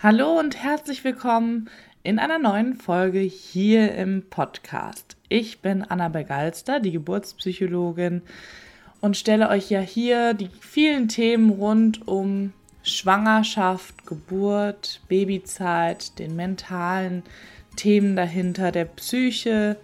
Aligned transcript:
Hallo 0.00 0.38
und 0.38 0.56
herzlich 0.62 1.02
willkommen 1.02 1.68
in 2.04 2.20
einer 2.20 2.38
neuen 2.38 2.76
Folge 2.76 3.18
hier 3.18 3.96
im 3.96 4.22
Podcast. 4.30 5.16
Ich 5.28 5.60
bin 5.60 5.82
Anna 5.82 6.08
Begalster, 6.08 6.78
die 6.78 6.92
Geburtspsychologin 6.92 8.22
und 9.00 9.16
stelle 9.16 9.48
euch 9.48 9.72
ja 9.72 9.80
hier 9.80 10.34
die 10.34 10.50
vielen 10.60 11.08
Themen 11.08 11.50
rund 11.50 12.06
um 12.06 12.52
Schwangerschaft, 12.84 14.06
Geburt, 14.06 15.00
Babyzeit, 15.08 16.16
den 16.20 16.36
mentalen 16.36 17.24
Themen 17.74 18.14
dahinter, 18.14 18.70
der 18.70 18.84
Psyche, 18.84 19.78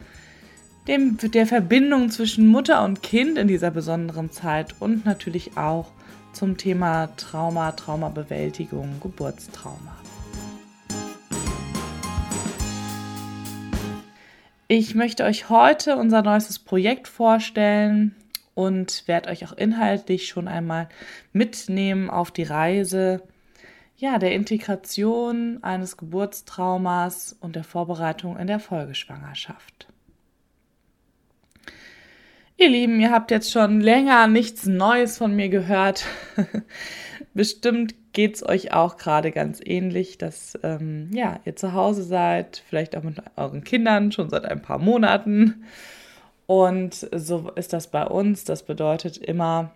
dem, 0.86 1.18
der 1.18 1.48
Verbindung 1.48 2.10
zwischen 2.10 2.46
Mutter 2.46 2.84
und 2.84 3.02
Kind 3.02 3.36
in 3.36 3.48
dieser 3.48 3.72
besonderen 3.72 4.30
Zeit 4.30 4.80
und 4.80 5.04
natürlich 5.04 5.56
auch 5.56 5.90
zum 6.32 6.56
Thema 6.56 7.08
Trauma, 7.16 7.72
Traumabewältigung, 7.72 9.00
Geburtstrauma. 9.00 10.03
Ich 14.66 14.94
möchte 14.94 15.24
euch 15.24 15.50
heute 15.50 15.96
unser 15.96 16.22
neuestes 16.22 16.58
Projekt 16.58 17.06
vorstellen 17.06 18.16
und 18.54 19.06
werde 19.06 19.28
euch 19.28 19.44
auch 19.44 19.52
inhaltlich 19.52 20.28
schon 20.28 20.48
einmal 20.48 20.88
mitnehmen 21.34 22.08
auf 22.08 22.30
die 22.30 22.44
Reise 22.44 23.22
ja, 23.96 24.18
der 24.18 24.32
Integration 24.32 25.62
eines 25.62 25.98
Geburtstraumas 25.98 27.36
und 27.40 27.56
der 27.56 27.64
Vorbereitung 27.64 28.38
in 28.38 28.46
der 28.46 28.58
Folgeschwangerschaft. 28.58 29.86
Ihr 32.56 32.68
Lieben, 32.68 33.00
ihr 33.00 33.10
habt 33.10 33.30
jetzt 33.30 33.52
schon 33.52 33.80
länger 33.80 34.26
nichts 34.28 34.64
Neues 34.64 35.18
von 35.18 35.36
mir 35.36 35.50
gehört. 35.50 36.06
Bestimmt 37.34 37.94
geht 38.12 38.36
es 38.36 38.48
euch 38.48 38.72
auch 38.72 38.96
gerade 38.96 39.32
ganz 39.32 39.60
ähnlich, 39.62 40.18
dass 40.18 40.56
ähm, 40.62 41.10
ja, 41.12 41.40
ihr 41.44 41.56
zu 41.56 41.72
Hause 41.72 42.04
seid, 42.04 42.62
vielleicht 42.68 42.96
auch 42.96 43.02
mit 43.02 43.16
euren 43.36 43.64
Kindern 43.64 44.12
schon 44.12 44.30
seit 44.30 44.44
ein 44.44 44.62
paar 44.62 44.78
Monaten. 44.78 45.64
Und 46.46 46.94
so 47.12 47.50
ist 47.56 47.72
das 47.72 47.88
bei 47.90 48.06
uns. 48.06 48.44
Das 48.44 48.62
bedeutet 48.62 49.18
immer, 49.18 49.72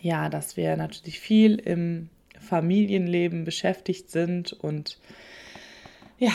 ja, 0.00 0.30
dass 0.30 0.56
wir 0.56 0.76
natürlich 0.76 1.20
viel 1.20 1.56
im 1.56 2.08
Familienleben 2.40 3.44
beschäftigt 3.44 4.10
sind 4.10 4.52
und 4.52 4.98
ja, 6.18 6.32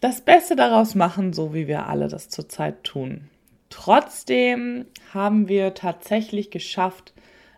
das 0.00 0.20
Beste 0.20 0.54
daraus 0.54 0.94
machen, 0.94 1.32
so 1.32 1.52
wie 1.52 1.66
wir 1.66 1.86
alle 1.86 2.08
das 2.08 2.28
zurzeit 2.28 2.84
tun. 2.84 3.28
Trotzdem 3.70 4.86
haben 5.12 5.48
wir 5.48 5.74
tatsächlich 5.74 6.50
geschafft, 6.50 7.12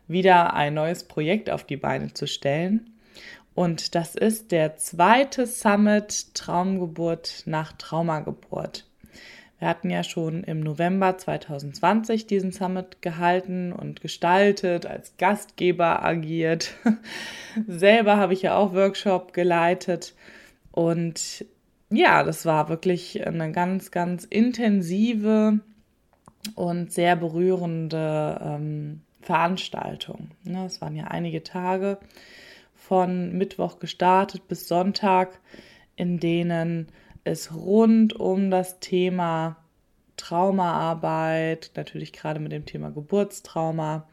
wieder 0.08 0.54
ein 0.54 0.74
neues 0.74 1.04
Projekt 1.04 1.50
auf 1.50 1.64
die 1.64 1.76
Beine 1.76 2.12
zu 2.12 2.26
stellen. 2.26 2.90
Und 3.54 3.94
das 3.94 4.14
ist 4.14 4.52
der 4.52 4.76
zweite 4.76 5.46
Summit 5.46 6.34
Traumgeburt 6.34 7.42
nach 7.46 7.72
Traumageburt. 7.72 8.86
Wir 9.58 9.68
hatten 9.68 9.88
ja 9.88 10.04
schon 10.04 10.44
im 10.44 10.60
November 10.60 11.16
2020 11.16 12.27
diesen 12.27 12.52
Summit 12.52 13.00
gehalten 13.00 13.72
und 13.72 14.02
gestaltet, 14.02 14.84
als 14.84 15.16
Gastgeber 15.16 16.04
agiert. 16.04 16.74
Selber 17.66 18.18
habe 18.18 18.34
ich 18.34 18.42
ja 18.42 18.54
auch 18.54 18.74
Workshop 18.74 19.32
geleitet. 19.32 20.14
Und 20.72 21.46
ja, 21.88 22.22
das 22.22 22.44
war 22.44 22.68
wirklich 22.68 23.27
eine 23.27 23.50
ganz, 23.52 23.90
ganz 23.90 24.24
intensive 24.24 25.60
und 26.54 26.92
sehr 26.92 27.16
berührende 27.16 28.38
ähm, 28.42 29.00
Veranstaltung. 29.27 30.30
Ne, 30.44 30.66
es 30.66 30.80
waren 30.80 30.94
ja 30.94 31.05
einige 31.08 31.42
Tage 31.42 31.98
von 32.74 33.33
Mittwoch 33.36 33.80
gestartet 33.80 34.46
bis 34.46 34.68
Sonntag, 34.68 35.41
in 35.96 36.20
denen 36.20 36.86
es 37.24 37.52
rund 37.52 38.14
um 38.14 38.52
das 38.52 38.78
Thema 38.78 39.56
Traumaarbeit, 40.16 41.72
natürlich 41.74 42.12
gerade 42.12 42.38
mit 42.38 42.52
dem 42.52 42.66
Thema 42.66 42.91
Geburtstrauma, 42.91 44.06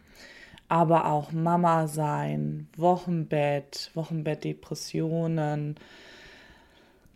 aber 0.68 1.06
auch 1.06 1.32
Mama 1.32 1.86
sein, 1.86 2.68
Wochenbett, 2.76 3.92
Wochenbettdepressionen, 3.94 5.76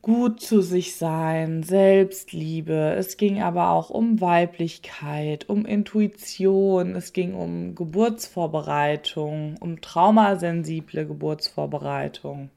gut 0.08 0.40
zu 0.40 0.62
sich 0.62 0.96
sein, 0.96 1.64
Selbstliebe. 1.64 2.96
Es 2.98 3.18
ging 3.18 3.42
aber 3.42 3.72
auch 3.72 3.90
um 3.90 4.22
Weiblichkeit, 4.22 5.50
um 5.50 5.66
Intuition, 5.66 6.96
es 6.96 7.12
ging 7.12 7.34
um 7.34 7.76
Geburtsvorbereitung, 7.76 9.58
um 9.60 9.82
traumasensible 9.82 11.06
Geburtsvorbereitung 11.06 12.50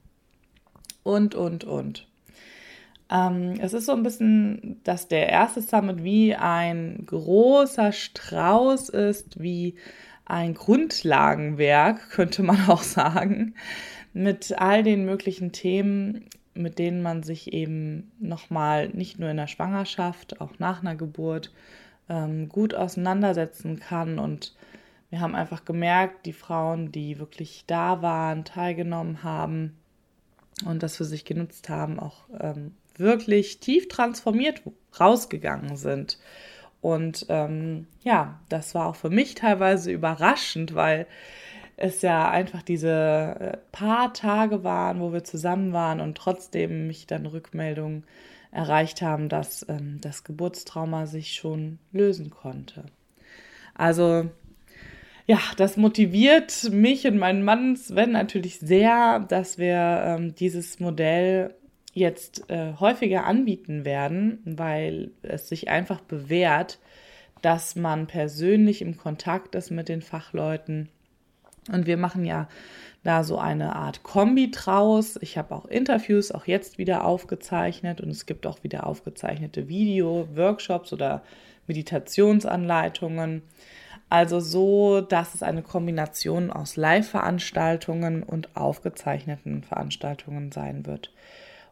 und, 1.03 1.34
und, 1.34 1.65
und. 1.65 2.06
Ähm, 3.10 3.55
es 3.60 3.72
ist 3.72 3.87
so 3.87 3.93
ein 3.93 4.05
bisschen, 4.05 4.81
dass 4.84 5.09
der 5.09 5.28
erste 5.28 5.60
Summit 5.60 6.05
wie 6.05 6.37
ein 6.37 7.03
großer 7.05 7.91
Strauß 7.91 8.91
ist, 8.91 9.43
wie 9.43 9.75
ein 10.25 10.55
Grundlagenwerk, 10.55 12.10
könnte 12.12 12.44
man 12.44 12.69
auch 12.69 12.84
sagen, 12.84 13.56
mit 14.12 14.55
all 14.56 14.84
den 14.84 15.05
möglichen 15.05 15.50
Themen, 15.50 16.27
mit 16.55 16.78
denen 16.78 17.03
man 17.03 17.22
sich 17.22 17.53
eben 17.53 18.11
nochmal 18.19 18.88
nicht 18.88 19.19
nur 19.19 19.31
in 19.31 19.37
der 19.37 19.47
Schwangerschaft, 19.47 20.41
auch 20.41 20.59
nach 20.59 20.81
einer 20.81 20.97
Geburt 20.97 21.53
ähm, 22.09 22.49
gut 22.49 22.75
auseinandersetzen 22.75 23.78
kann. 23.78 24.19
Und 24.19 24.55
wir 25.10 25.21
haben 25.21 25.34
einfach 25.34 25.65
gemerkt, 25.65 26.27
die 26.27 26.33
Frauen, 26.33 26.93
die 26.93 27.19
wirklich 27.19 27.65
da 27.66 28.03
waren, 28.03 28.44
teilgenommen 28.44 29.22
haben 29.22 29.77
und 30.65 30.83
das 30.83 30.97
für 30.97 31.05
sich 31.05 31.25
genutzt 31.25 31.69
haben, 31.69 31.99
auch 31.99 32.25
ähm, 32.39 32.75
wirklich 32.97 33.60
tief 33.60 33.89
transformiert 33.89 34.62
rausgegangen 34.99 35.77
sind. 35.77 36.19
Und 36.81 37.27
ähm, 37.28 37.87
ja, 38.03 38.41
das 38.49 38.75
war 38.75 38.87
auch 38.87 38.97
für 38.97 39.10
mich 39.10 39.34
teilweise 39.34 39.91
überraschend, 39.93 40.75
weil 40.75 41.06
es 41.80 42.02
ja 42.02 42.30
einfach 42.30 42.62
diese 42.62 42.91
äh, 43.41 43.56
paar 43.72 44.12
Tage 44.12 44.62
waren, 44.62 45.00
wo 45.00 45.12
wir 45.12 45.24
zusammen 45.24 45.72
waren 45.72 46.00
und 46.00 46.16
trotzdem 46.16 46.86
mich 46.86 47.06
dann 47.06 47.26
Rückmeldungen 47.26 48.04
erreicht 48.52 49.00
haben, 49.00 49.28
dass 49.28 49.66
ähm, 49.68 49.98
das 50.00 50.22
Geburtstrauma 50.22 51.06
sich 51.06 51.34
schon 51.34 51.78
lösen 51.92 52.30
konnte. 52.30 52.84
Also 53.74 54.28
ja, 55.26 55.38
das 55.56 55.76
motiviert 55.76 56.70
mich 56.70 57.06
und 57.06 57.16
meinen 57.16 57.44
Mann 57.44 57.76
Sven 57.76 58.12
natürlich 58.12 58.58
sehr, 58.58 59.20
dass 59.20 59.56
wir 59.56 60.02
ähm, 60.04 60.34
dieses 60.34 60.80
Modell 60.80 61.54
jetzt 61.94 62.50
äh, 62.50 62.74
häufiger 62.78 63.24
anbieten 63.24 63.84
werden, 63.86 64.41
weil 64.44 65.12
es 65.22 65.48
sich 65.48 65.68
einfach 65.68 66.00
bewährt, 66.00 66.78
dass 67.41 67.74
man 67.74 68.06
persönlich 68.06 68.82
im 68.82 68.98
Kontakt 68.98 69.54
ist 69.54 69.70
mit 69.70 69.88
den 69.88 70.02
Fachleuten 70.02 70.91
und 71.69 71.87
wir 71.87 71.97
machen 71.97 72.25
ja 72.25 72.48
da 73.03 73.25
so 73.25 73.38
eine 73.38 73.76
Art 73.76 74.03
Kombi 74.03 74.50
draus. 74.50 75.19
Ich 75.22 75.38
habe 75.38 75.54
auch 75.54 75.65
Interviews 75.65 76.32
auch 76.32 76.47
jetzt 76.47 76.78
wieder 76.78 77.04
aufgezeichnet 77.04 78.00
und 78.00 78.10
es 78.10 78.26
gibt 78.26 78.47
auch 78.47 78.62
wieder 78.62 78.87
aufgezeichnete 78.87 79.69
Video-Workshops 79.69 80.93
oder 80.93 81.22
Meditationsanleitungen. 81.66 83.43
Also 84.10 84.41
so, 84.41 85.00
dass 85.00 85.34
es 85.34 85.43
eine 85.43 85.62
Kombination 85.62 86.50
aus 86.50 86.76
Live-Veranstaltungen 86.76 88.22
und 88.22 88.56
aufgezeichneten 88.56 89.62
Veranstaltungen 89.62 90.50
sein 90.53 90.84
wird. 90.84 91.12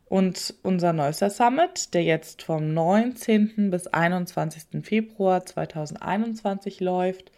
Und 0.09 0.55
unser 0.63 0.95
neuester 0.95 1.29
Summit, 1.29 1.93
der 1.93 2.05
jetzt 2.05 2.43
vom 2.43 2.73
19. 2.73 3.71
bis 3.71 3.89
21. 3.89 4.83
Februar 4.83 5.45
2021 5.45 6.81
läuft, 6.81 7.31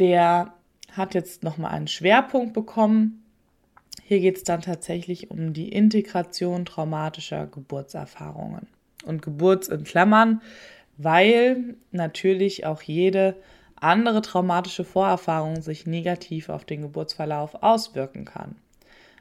der 0.00 0.55
hat 0.96 1.14
jetzt 1.14 1.42
nochmal 1.42 1.72
einen 1.72 1.88
Schwerpunkt 1.88 2.52
bekommen. 2.52 3.22
Hier 4.04 4.20
geht 4.20 4.36
es 4.36 4.44
dann 4.44 4.60
tatsächlich 4.60 5.30
um 5.30 5.52
die 5.52 5.68
Integration 5.70 6.64
traumatischer 6.64 7.46
Geburtserfahrungen 7.46 8.68
und 9.04 9.22
Geburts 9.22 9.68
in 9.68 9.84
Klammern, 9.84 10.42
weil 10.96 11.76
natürlich 11.90 12.66
auch 12.66 12.82
jede 12.82 13.36
andere 13.76 14.22
traumatische 14.22 14.84
Vorerfahrung 14.84 15.60
sich 15.60 15.86
negativ 15.86 16.48
auf 16.48 16.64
den 16.64 16.82
Geburtsverlauf 16.82 17.62
auswirken 17.62 18.24
kann. 18.24 18.56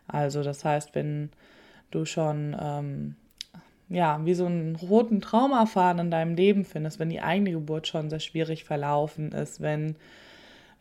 Also 0.08 0.44
das 0.44 0.64
heißt, 0.64 0.96
wenn 0.96 1.30
du 1.92 2.06
schon 2.06 2.56
ähm, 2.60 3.16
ja 3.90 4.20
wie 4.24 4.34
so 4.34 4.46
einen 4.46 4.76
roten 4.76 5.22
Traumafaden 5.22 6.06
in 6.06 6.12
deinem 6.12 6.36
Leben 6.36 6.64
findest, 6.64 7.00
wenn 7.00 7.10
die 7.10 7.22
eigene 7.22 7.52
Geburt 7.52 7.88
schon 7.88 8.10
sehr 8.10 8.20
schwierig 8.20 8.64
verlaufen 8.64 9.32
ist, 9.32 9.62
wenn 9.62 9.96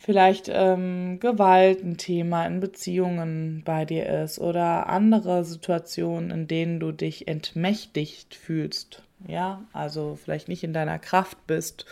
vielleicht 0.04 0.50
ähm, 0.52 1.18
Gewalt 1.18 1.82
ein 1.82 1.96
Thema 1.96 2.46
in 2.46 2.60
Beziehungen 2.60 3.62
bei 3.64 3.86
dir 3.86 4.06
ist 4.06 4.38
oder 4.38 4.88
andere 4.88 5.44
Situationen, 5.44 6.30
in 6.30 6.46
denen 6.46 6.78
du 6.78 6.92
dich 6.92 7.26
entmächtigt 7.26 8.34
fühlst. 8.34 9.02
Ja, 9.26 9.62
also 9.72 10.18
vielleicht 10.22 10.48
nicht 10.48 10.62
in 10.62 10.74
deiner 10.74 10.98
Kraft 10.98 11.46
bist, 11.46 11.86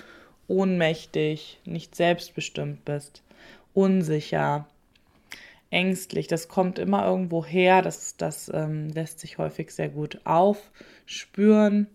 ohnmächtig, 0.46 1.58
nicht 1.64 1.96
selbstbestimmt 1.96 2.84
bist, 2.84 3.22
unsicher. 3.72 4.66
ängstlich. 5.70 6.26
Das 6.28 6.48
kommt 6.48 6.78
immer 6.78 7.06
irgendwo 7.06 7.44
her. 7.44 7.80
Das, 7.80 8.16
das 8.18 8.50
ähm, 8.52 8.90
lässt 8.90 9.20
sich 9.20 9.38
häufig 9.38 9.70
sehr 9.70 9.88
gut 9.88 10.20
aufspüren. 10.24 11.86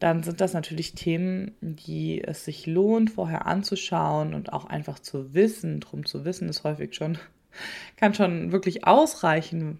Dann 0.00 0.22
sind 0.22 0.40
das 0.40 0.54
natürlich 0.54 0.94
Themen, 0.94 1.54
die 1.60 2.24
es 2.24 2.46
sich 2.46 2.66
lohnt, 2.66 3.10
vorher 3.10 3.46
anzuschauen 3.46 4.34
und 4.34 4.52
auch 4.52 4.64
einfach 4.64 4.98
zu 4.98 5.34
wissen. 5.34 5.80
Drum 5.80 6.06
zu 6.06 6.24
wissen 6.24 6.48
ist 6.48 6.64
häufig 6.64 6.94
schon, 6.94 7.18
kann 7.96 8.14
schon 8.14 8.50
wirklich 8.50 8.86
ausreichen, 8.86 9.78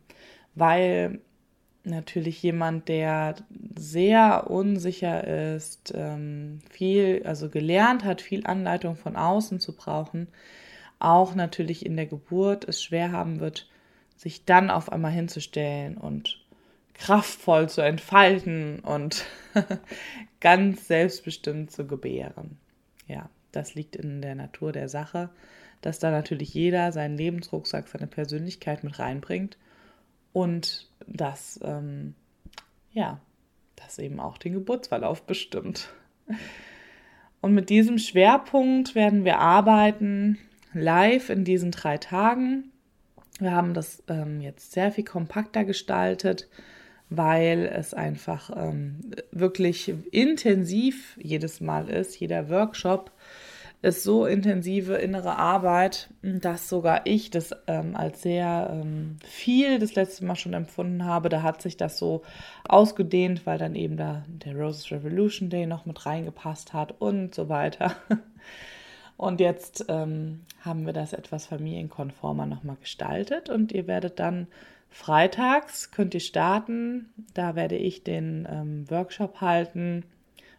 weil 0.55 1.21
natürlich 1.85 2.43
jemand, 2.43 2.89
der 2.89 3.37
sehr 3.75 4.51
unsicher 4.51 5.55
ist, 5.55 5.95
ähm, 5.97 6.59
viel, 6.69 7.23
also 7.25 7.49
gelernt 7.49 8.05
hat, 8.05 8.21
viel 8.21 8.47
Anleitung 8.47 8.97
von 8.97 9.17
außen 9.17 9.59
zu 9.59 9.75
brauchen, 9.75 10.29
auch 10.99 11.35
natürlich 11.35 11.87
in 11.87 11.97
der 11.97 12.05
Geburt 12.05 12.69
es 12.69 12.83
schwer 12.83 13.11
haben 13.11 13.41
wird, 13.41 13.71
sich 14.17 14.45
dann 14.45 14.69
auf 14.69 14.93
einmal 14.93 15.13
hinzustellen 15.13 15.97
und 15.97 16.40
kraftvoll 17.01 17.69
zu 17.69 17.81
entfalten 17.81 18.81
und 18.81 19.25
ganz 20.41 20.87
selbstbestimmt 20.87 21.71
zu 21.71 21.87
gebären. 21.87 22.59
Ja, 23.07 23.31
das 23.53 23.75
liegt 23.75 23.97
in 23.97 24.21
der 24.21 24.35
Natur 24.35 24.71
der 24.71 24.89
Sache, 24.89 25.31
dass 25.81 25.99
da 25.99 26.11
natürlich 26.11 26.53
jeder 26.53 26.93
seinen 26.93 27.17
Lebensrucksack, 27.17 27.89
seine 27.89 28.07
Persönlichkeit 28.07 28.85
mit 28.85 28.99
reinbringt 28.99 29.57
und 30.35 30.89
dass, 31.07 31.59
ähm, 31.65 32.15
ja, 32.93 33.19
das 33.77 33.99
eben 33.99 34.21
auch 34.21 34.37
den 34.37 34.53
Geburtsverlauf 34.53 35.23
bestimmt. 35.23 35.89
Und 37.41 37.55
mit 37.55 37.71
diesem 37.71 37.97
Schwerpunkt 37.97 38.95
werden 38.95 39.25
wir 39.25 39.39
arbeiten, 39.39 40.39
live 40.75 41.31
in 41.31 41.45
diesen 41.45 41.71
drei 41.71 41.97
Tagen. 41.97 42.71
Wir 43.39 43.53
haben 43.53 43.73
das 43.73 44.03
ähm, 44.09 44.43
jetzt 44.43 44.73
sehr 44.73 44.93
viel 44.93 45.05
kompakter 45.05 45.65
gestaltet, 45.65 46.47
weil 47.11 47.67
es 47.67 47.93
einfach 47.93 48.51
ähm, 48.57 49.01
wirklich 49.33 49.93
intensiv 50.13 51.19
jedes 51.21 51.61
Mal 51.61 51.89
ist. 51.91 52.19
Jeder 52.19 52.49
Workshop 52.49 53.11
ist 53.83 54.03
so 54.03 54.27
intensive 54.27 54.95
innere 54.95 55.37
Arbeit, 55.37 56.11
dass 56.23 56.69
sogar 56.69 57.07
ich 57.07 57.31
das 57.31 57.51
ähm, 57.67 57.97
als 57.97 58.23
sehr 58.23 58.71
ähm, 58.73 59.17
viel 59.25 59.79
das 59.79 59.95
letzte 59.95 60.25
Mal 60.25 60.37
schon 60.37 60.53
empfunden 60.53 61.05
habe. 61.05 61.31
Da 61.31 61.43
hat 61.43 61.63
sich 61.63 61.77
das 61.77 61.99
so 61.99 62.23
ausgedehnt, 62.69 63.47
weil 63.47 63.59
dann 63.59 63.75
eben 63.75 63.97
da 63.97 64.25
der 64.29 64.55
Roses 64.55 64.93
Revolution 64.93 65.49
Day 65.49 65.67
noch 65.67 65.87
mit 65.87 66.05
reingepasst 66.05 66.75
hat 66.75 66.95
und 67.01 67.35
so 67.35 67.49
weiter. 67.49 67.97
Und 69.17 69.39
jetzt 69.39 69.85
ähm, 69.89 70.47
haben 70.63 70.87
wir 70.87 70.95
das 70.95 71.13
etwas 71.13 71.45
familienkonformer 71.45 72.47
nochmal 72.47 72.77
gestaltet 72.81 73.51
und 73.51 73.71
ihr 73.71 73.87
werdet 73.87 74.19
dann 74.19 74.47
freitags, 74.91 75.91
könnt 75.91 76.15
ihr 76.15 76.21
starten, 76.21 77.11
da 77.35 77.55
werde 77.55 77.77
ich 77.77 78.05
den 78.05 78.47
ähm, 78.51 78.91
Workshop 78.91 79.41
halten, 79.41 80.05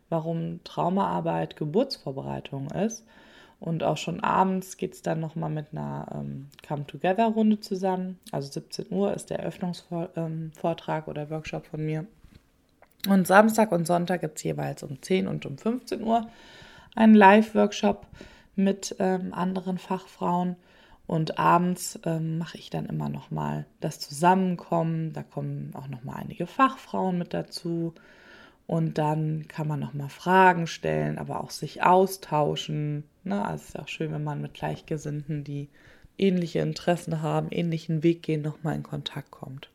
warum 0.10 0.60
Traumaarbeit 0.64 1.56
Geburtsvorbereitung 1.56 2.72
ist. 2.72 3.06
Und 3.60 3.84
auch 3.84 3.98
schon 3.98 4.22
abends 4.22 4.76
geht 4.78 4.94
es 4.94 5.04
dann 5.04 5.20
nochmal 5.20 5.52
mit 5.52 5.68
einer 5.72 6.08
ähm, 6.16 6.48
Come-Together-Runde 6.68 7.60
zusammen. 7.60 8.18
Also 8.32 8.52
17 8.52 8.88
Uhr 8.90 9.14
ist 9.14 9.30
der 9.30 9.40
Eröffnungsvortrag 9.40 11.08
ähm, 11.08 11.12
oder 11.12 11.30
Workshop 11.30 11.68
von 11.68 11.86
mir. 11.86 12.08
Und 13.08 13.28
Samstag 13.28 13.72
und 13.72 13.86
Sonntag 13.86 14.22
gibt 14.22 14.38
es 14.38 14.44
jeweils 14.44 14.82
um 14.82 15.00
10 15.00 15.28
und 15.28 15.46
um 15.46 15.60
15 15.60 16.04
Uhr 16.04 16.28
einen 16.96 17.14
Live-Workshop 17.14 18.08
mit 18.56 18.96
ähm, 18.98 19.32
anderen 19.32 19.78
Fachfrauen. 19.78 20.56
Und 21.12 21.38
abends 21.38 22.00
ähm, 22.06 22.38
mache 22.38 22.58
ich 22.58 22.70
dann 22.70 22.86
immer 22.86 23.10
noch 23.10 23.32
mal 23.32 23.66
das 23.82 24.00
Zusammenkommen. 24.00 25.12
Da 25.12 25.24
kommen 25.24 25.72
auch 25.74 25.90
noch 25.90 26.06
mal 26.06 26.16
einige 26.16 26.48
Fachfrauen 26.48 27.18
mit 27.18 27.34
dazu. 27.34 27.94
Und 28.66 28.98
dann 28.98 29.46
kann 29.50 29.68
man 29.68 29.82
noch 29.82 29.94
mal 29.94 30.08
Fragen 30.08 30.68
stellen, 30.68 31.18
aber 31.18 31.44
auch 31.44 31.50
sich 31.50 31.84
austauschen. 31.84 33.04
Ne? 33.26 33.44
Also 33.46 33.62
es 33.62 33.70
ist 33.72 33.80
auch 33.80 33.90
schön, 33.90 34.14
wenn 34.14 34.24
man 34.24 34.42
mit 34.42 34.54
Gleichgesinnten, 34.54 35.44
die 35.44 35.68
ähnliche 36.18 36.60
Interessen 36.60 37.22
haben, 37.22 37.52
ähnlichen 37.52 38.04
Weg 38.04 38.24
gehen, 38.24 38.42
noch 38.42 38.64
mal 38.64 38.74
in 38.74 38.84
Kontakt 38.84 39.32
kommt. 39.32 39.70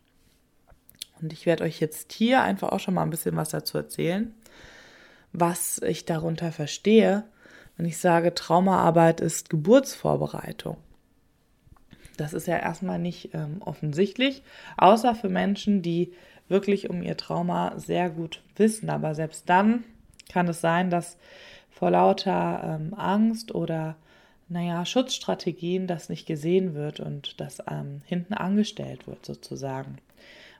Und 1.21 1.35
ich 1.35 1.45
werde 1.45 1.65
euch 1.65 1.81
jetzt 1.81 2.13
hier 2.13 2.41
einfach 2.41 2.71
auch 2.71 2.81
schon 2.81 2.95
mal 2.95 3.03
ein 3.03 3.11
bisschen 3.11 3.37
was 3.37 3.51
dazu 3.51 3.77
erzählen, 3.77 4.33
was 5.35 5.83
ich 5.83 6.07
darunter 6.07 6.51
verstehe 6.51 7.25
wenn 7.77 7.87
ich 7.87 7.99
sage, 7.99 8.35
Traumaarbeit 8.35 9.21
ist 9.21 9.51
Geburtsvorbereitung. 9.51 10.79
Das 12.17 12.33
ist 12.33 12.47
ja 12.47 12.57
erstmal 12.57 12.99
nicht 12.99 13.31
ähm, 13.35 13.61
offensichtlich, 13.61 14.43
außer 14.77 15.15
für 15.15 15.29
Menschen, 15.29 15.83
die 15.83 16.13
wirklich 16.49 16.91
um 16.91 17.03
ihr 17.03 17.17
Trauma 17.17 17.79
sehr 17.79 18.11
gut 18.11 18.43
wissen. 18.57 18.91
Aber 18.91 19.15
selbst 19.15 19.49
dann 19.49 19.85
kann 20.29 20.49
es 20.49 20.61
sein, 20.61 20.91
dass 20.91 21.19
vor 21.71 21.91
lauter 21.91 22.79
ähm, 22.81 22.95
Angst 22.95 23.55
oder 23.55 23.97
naja, 24.49 24.85
Schutzstrategien 24.85 25.87
das 25.87 26.09
nicht 26.09 26.27
gesehen 26.27 26.75
wird 26.75 27.01
und 27.01 27.41
das 27.41 27.59
ähm, 27.69 28.01
hinten 28.05 28.35
angestellt 28.35 29.07
wird 29.07 29.27
sozusagen, 29.27 29.99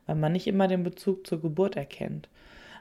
weil 0.07 0.17
man 0.17 0.33
nicht 0.33 0.49
immer 0.49 0.67
den 0.67 0.83
Bezug 0.83 1.27
zur 1.27 1.41
Geburt 1.41 1.77
erkennt. 1.77 2.29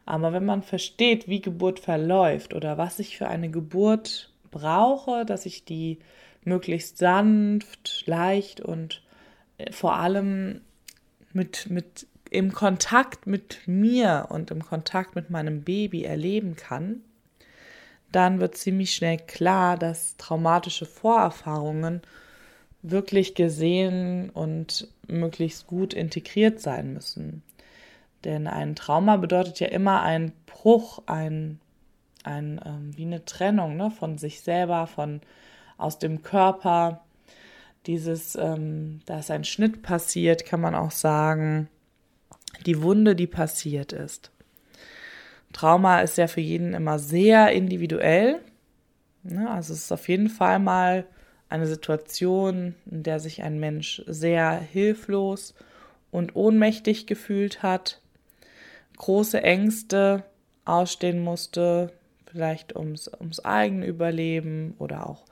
Aber 0.06 0.34
wenn 0.34 0.46
man 0.46 0.64
versteht, 0.64 1.28
wie 1.28 1.42
Geburt 1.42 1.80
verläuft 1.80 2.54
oder 2.54 2.78
was 2.78 3.00
ich 3.00 3.18
für 3.18 3.28
eine 3.28 3.50
Geburt 3.50 4.32
brauche, 4.52 5.26
dass 5.26 5.46
ich 5.46 5.66
die 5.66 6.00
möglichst 6.46 6.98
sanft, 6.98 8.04
leicht 8.06 8.62
und 8.62 9.02
äh, 9.58 9.72
vor 9.72 9.96
allem 9.96 10.62
mit, 11.34 11.70
mit 11.70 12.08
im 12.30 12.54
Kontakt 12.54 13.28
mit 13.28 13.60
mir 13.66 14.28
und 14.30 14.52
im 14.52 14.64
Kontakt 14.64 15.16
mit 15.16 15.30
meinem 15.30 15.62
Baby 15.62 16.04
erleben 16.04 16.56
kann, 16.56 17.02
dann 18.12 18.40
wird 18.40 18.58
ziemlich 18.58 18.96
schnell 18.96 19.18
klar, 19.18 19.78
dass 19.78 20.18
traumatische 20.18 20.86
Vorerfahrungen 20.86 22.02
wirklich 22.82 23.36
gesehen 23.36 24.30
und 24.30 24.88
möglichst 25.08 25.68
gut 25.68 25.94
integriert 25.94 26.60
sein 26.60 26.94
müssen. 26.94 27.42
Denn 28.24 28.48
ein 28.48 28.76
Trauma 28.76 29.18
bedeutet 29.18 29.60
ja 29.60 29.68
immer 29.68 30.02
ein 30.02 30.32
Bruch, 30.46 31.04
ein, 31.06 31.60
ein 32.24 32.60
ähm, 32.66 32.96
wie 32.96 33.06
eine 33.06 33.24
Trennung 33.26 33.76
ne, 33.78 33.92
von 33.92 34.18
sich 34.18 34.42
selber, 34.42 34.88
von 34.88 35.22
aus 35.78 36.00
dem 36.00 36.24
Körper. 36.24 37.02
Dieses, 37.86 38.36
ähm, 38.36 39.02
da 39.06 39.20
ist 39.20 39.32
ein 39.32 39.44
Schnitt 39.44 39.82
passiert, 39.82 40.46
kann 40.46 40.62
man 40.62 40.76
auch 40.76 40.92
sagen. 40.92 41.70
Die 42.66 42.82
Wunde, 42.82 43.16
die 43.16 43.28
passiert 43.28 43.94
ist. 43.94 44.32
Trauma 45.54 46.02
ist 46.02 46.18
ja 46.18 46.28
für 46.28 46.42
jeden 46.42 46.74
immer 46.74 47.00
sehr 47.00 47.52
individuell. 47.52 48.40
Ne? 49.24 49.50
Also 49.50 49.74
es 49.74 49.84
ist 49.84 49.92
auf 49.92 50.08
jeden 50.10 50.30
Fall 50.30 50.60
mal 50.60 51.06
eine 51.50 51.68
Situation, 51.68 52.76
in 52.90 53.04
der 53.04 53.20
sich 53.20 53.44
ein 53.44 53.60
Mensch 53.60 54.02
sehr 54.08 54.52
hilflos 54.54 55.54
und 56.12 56.36
ohnmächtig 56.36 57.08
gefühlt 57.08 57.62
hat 57.62 58.02
große 58.98 59.42
Ängste 59.42 60.24
ausstehen 60.64 61.22
musste, 61.24 61.92
vielleicht 62.26 62.76
ums, 62.76 63.10
ums 63.20 63.40
eigene 63.44 63.86
Überleben 63.86 64.76
oder 64.80 65.08
auch 65.10 65.26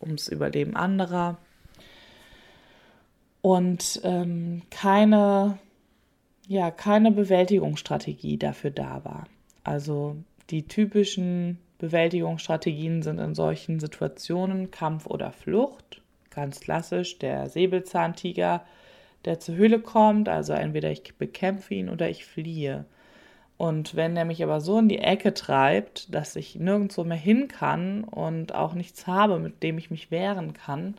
ums 0.00 0.28
Überleben 0.28 0.76
anderer. 0.76 1.38
Und 3.40 4.00
ähm, 4.04 4.62
keine, 4.70 5.58
ja, 6.46 6.70
keine 6.70 7.12
Bewältigungsstrategie 7.12 8.36
dafür 8.36 8.70
da 8.70 9.04
war. 9.04 9.26
Also 9.64 10.16
die 10.50 10.66
typischen 10.66 11.58
Bewältigungsstrategien 11.78 13.02
sind 13.02 13.18
in 13.18 13.34
solchen 13.34 13.80
Situationen 13.80 14.70
Kampf 14.70 15.06
oder 15.06 15.32
Flucht. 15.32 16.02
Ganz 16.30 16.60
klassisch 16.60 17.18
der 17.18 17.48
Säbelzahntiger, 17.48 18.64
der 19.24 19.40
zur 19.40 19.54
Höhle 19.54 19.80
kommt. 19.80 20.28
Also 20.28 20.52
entweder 20.52 20.90
ich 20.90 21.14
bekämpfe 21.16 21.74
ihn 21.74 21.88
oder 21.88 22.08
ich 22.10 22.24
fliehe. 22.24 22.84
Und 23.58 23.96
wenn 23.96 24.16
er 24.16 24.24
mich 24.24 24.42
aber 24.44 24.60
so 24.60 24.78
in 24.78 24.88
die 24.88 25.00
Ecke 25.00 25.34
treibt, 25.34 26.14
dass 26.14 26.36
ich 26.36 26.54
nirgendwo 26.54 27.02
mehr 27.02 27.18
hin 27.18 27.48
kann 27.48 28.04
und 28.04 28.54
auch 28.54 28.72
nichts 28.74 29.08
habe, 29.08 29.40
mit 29.40 29.64
dem 29.64 29.78
ich 29.78 29.90
mich 29.90 30.12
wehren 30.12 30.54
kann, 30.54 30.94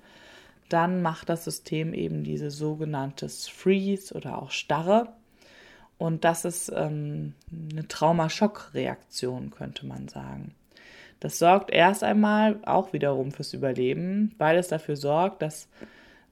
dann 0.68 1.02
macht 1.02 1.30
das 1.30 1.46
System 1.46 1.94
eben 1.94 2.24
diese 2.24 2.52
sogenannte 2.52 3.30
Freeze 3.30 4.14
oder 4.14 4.42
auch 4.42 4.52
Starre. 4.52 5.08
Und 5.98 6.26
das 6.26 6.44
ist 6.44 6.72
ähm, 6.76 7.34
eine 7.72 7.88
Traumaschockreaktion, 7.88 9.52
könnte 9.52 9.86
man 9.86 10.10
sagen. 10.10 10.54
Das 11.22 11.40
sorgt 11.40 11.72
erst 11.72 12.04
einmal 12.04 12.60
auch 12.66 12.92
wiederum 12.92 13.32
fürs 13.32 13.54
Überleben, 13.54 14.36
weil 14.38 14.58
es 14.58 14.68
dafür 14.68 14.98
sorgt, 14.98 15.42
dass, 15.42 15.70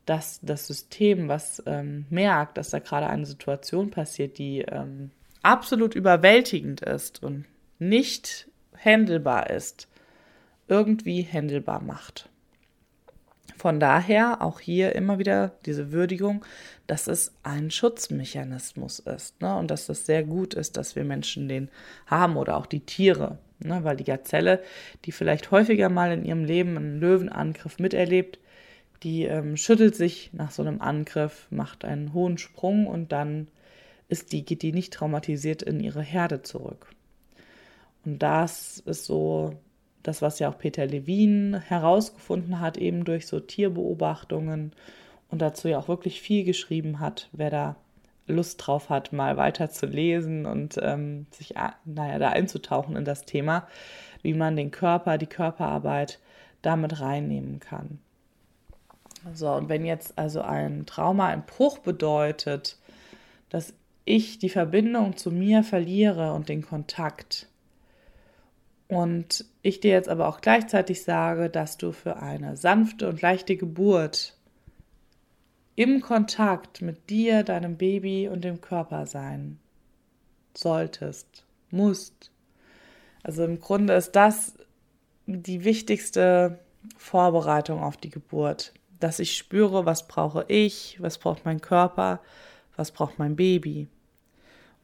dass 0.05 0.39
das 0.41 0.67
System, 0.67 1.29
was 1.29 1.63
ähm, 1.65 2.05
merkt, 2.09 2.57
dass 2.57 2.69
da 2.69 2.79
gerade 2.79 3.07
eine 3.07 3.25
Situation 3.25 3.91
passiert, 3.91 4.37
die 4.37 4.59
ähm, 4.61 5.11
absolut 5.43 5.95
überwältigend 5.95 6.81
ist 6.81 7.23
und 7.23 7.45
nicht 7.79 8.47
händelbar 8.75 9.49
ist, 9.49 9.87
irgendwie 10.67 11.21
händelbar 11.21 11.81
macht. 11.81 12.29
Von 13.57 13.79
daher 13.79 14.41
auch 14.41 14.59
hier 14.59 14.93
immer 14.95 15.17
wieder 15.17 15.53
diese 15.65 15.91
Würdigung, 15.91 16.45
dass 16.85 17.07
es 17.07 17.33
ein 17.41 17.71
Schutzmechanismus 17.71 18.99
ist 18.99 19.41
ne? 19.41 19.55
und 19.57 19.71
dass 19.71 19.89
es 19.89 20.05
sehr 20.05 20.23
gut 20.23 20.53
ist, 20.53 20.77
dass 20.77 20.95
wir 20.95 21.03
Menschen 21.03 21.47
den 21.47 21.69
haben 22.05 22.37
oder 22.37 22.55
auch 22.55 22.67
die 22.67 22.81
Tiere. 22.81 23.39
Ne? 23.59 23.83
Weil 23.83 23.97
die 23.97 24.03
Gazelle, 24.03 24.61
die 25.05 25.11
vielleicht 25.11 25.49
häufiger 25.49 25.89
mal 25.89 26.11
in 26.11 26.23
ihrem 26.23 26.43
Leben 26.43 26.77
einen 26.77 26.99
Löwenangriff 26.99 27.79
miterlebt, 27.79 28.37
die 29.01 29.23
ähm, 29.23 29.57
schüttelt 29.57 29.95
sich 29.95 30.31
nach 30.33 30.51
so 30.51 30.61
einem 30.61 30.81
Angriff, 30.81 31.47
macht 31.49 31.83
einen 31.83 32.13
hohen 32.13 32.37
Sprung 32.37 32.85
und 32.85 33.11
dann 33.11 33.47
ist 34.09 34.31
die, 34.31 34.45
geht 34.45 34.61
die 34.61 34.71
nicht 34.71 34.93
traumatisiert 34.93 35.61
in 35.61 35.79
ihre 35.79 36.01
Herde 36.01 36.41
zurück. 36.41 36.89
Und 38.05 38.19
das 38.19 38.79
ist 38.85 39.05
so 39.05 39.53
das, 40.03 40.21
was 40.21 40.39
ja 40.39 40.49
auch 40.49 40.57
Peter 40.57 40.85
Levin 40.85 41.55
herausgefunden 41.55 42.59
hat, 42.61 42.77
eben 42.77 43.03
durch 43.03 43.27
so 43.27 43.39
Tierbeobachtungen 43.39 44.71
und 45.29 45.41
dazu 45.41 45.67
ja 45.67 45.77
auch 45.77 45.89
wirklich 45.89 46.21
viel 46.21 46.45
geschrieben 46.45 46.99
hat, 46.99 47.27
wer 47.33 47.49
da 47.49 47.75
Lust 48.27 48.65
drauf 48.65 48.89
hat, 48.89 49.13
mal 49.13 49.37
weiter 49.37 49.69
zu 49.69 49.85
lesen 49.85 50.45
und 50.45 50.77
ähm, 50.81 51.27
sich, 51.31 51.55
naja, 51.85 52.19
da 52.19 52.29
einzutauchen 52.29 52.95
in 52.95 53.05
das 53.05 53.25
Thema, 53.25 53.67
wie 54.21 54.33
man 54.33 54.55
den 54.55 54.71
Körper, 54.71 55.17
die 55.17 55.27
Körperarbeit 55.27 56.19
damit 56.61 56.99
reinnehmen 56.99 57.59
kann. 57.59 57.99
So, 59.33 59.51
und 59.51 59.69
wenn 59.69 59.85
jetzt 59.85 60.17
also 60.17 60.41
ein 60.41 60.85
Trauma 60.85 61.27
ein 61.27 61.45
Bruch 61.45 61.79
bedeutet, 61.79 62.77
dass 63.49 63.73
ich 64.07 64.39
die 64.39 64.49
Verbindung 64.49 65.17
zu 65.17 65.31
mir 65.31 65.63
verliere 65.63 66.33
und 66.33 66.49
den 66.49 66.61
Kontakt, 66.61 67.47
und 68.87 69.43
ich 69.63 69.79
dir 69.81 69.91
jetzt 69.91 70.09
aber 70.09 70.27
auch 70.27 70.39
gleichzeitig 70.39 71.03
sage, 71.03 71.49
dass 71.49 71.77
du 71.77 71.91
für 71.91 72.17
eine 72.17 72.55
sanfte 72.55 73.09
und 73.09 73.21
leichte 73.21 73.57
Geburt 73.57 74.35
im 75.75 76.01
Kontakt 76.01 76.81
mit 76.81 77.09
dir, 77.09 77.43
deinem 77.43 77.77
Baby 77.77 78.29
und 78.29 78.43
dem 78.43 78.61
Körper 78.61 79.05
sein 79.05 79.59
solltest, 80.55 81.45
musst. 81.69 82.31
Also 83.23 83.43
im 83.43 83.59
Grunde 83.59 83.93
ist 83.93 84.13
das 84.13 84.53
die 85.25 85.65
wichtigste 85.65 86.59
Vorbereitung 86.97 87.83
auf 87.83 87.97
die 87.97 88.09
Geburt, 88.09 88.73
dass 89.01 89.19
ich 89.19 89.35
spüre, 89.35 89.85
was 89.85 90.07
brauche 90.07 90.45
ich, 90.47 90.97
was 91.01 91.17
braucht 91.17 91.43
mein 91.43 91.59
Körper, 91.59 92.21
was 92.77 92.91
braucht 92.91 93.19
mein 93.19 93.35
Baby. 93.35 93.89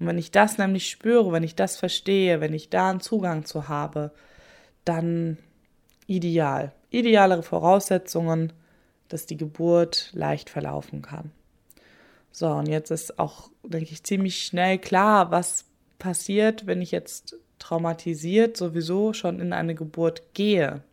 Und 0.04 0.10
wenn 0.10 0.18
ich 0.18 0.32
das 0.32 0.58
nämlich 0.58 0.90
spüre, 0.90 1.32
wenn 1.32 1.44
ich 1.44 1.56
das 1.56 1.78
verstehe, 1.78 2.42
wenn 2.42 2.54
ich 2.54 2.70
da 2.70 2.90
einen 2.90 3.00
Zugang 3.00 3.46
zu 3.46 3.70
habe, 3.70 4.12
dann 4.84 5.38
ideal. 6.08 6.74
Idealere 6.90 7.42
Voraussetzungen, 7.42 8.52
dass 9.08 9.28
die 9.28 9.38
Geburt 9.38 10.10
leicht 10.12 10.50
verlaufen 10.50 11.02
kann. 11.02 11.32
So, 12.34 12.50
und 12.50 12.68
jetzt 12.68 12.92
ist 12.92 13.18
auch, 13.18 13.50
denke 13.64 13.94
ich, 13.94 14.04
ziemlich 14.04 14.44
schnell 14.44 14.78
klar, 14.78 15.32
was 15.32 15.68
passiert, 16.00 16.68
wenn 16.68 16.82
ich 16.82 16.92
jetzt 16.92 17.38
traumatisiert 17.58 18.58
sowieso 18.58 19.14
schon 19.14 19.40
in 19.40 19.54
eine 19.54 19.74
Geburt 19.74 20.34
gehe 20.34 20.84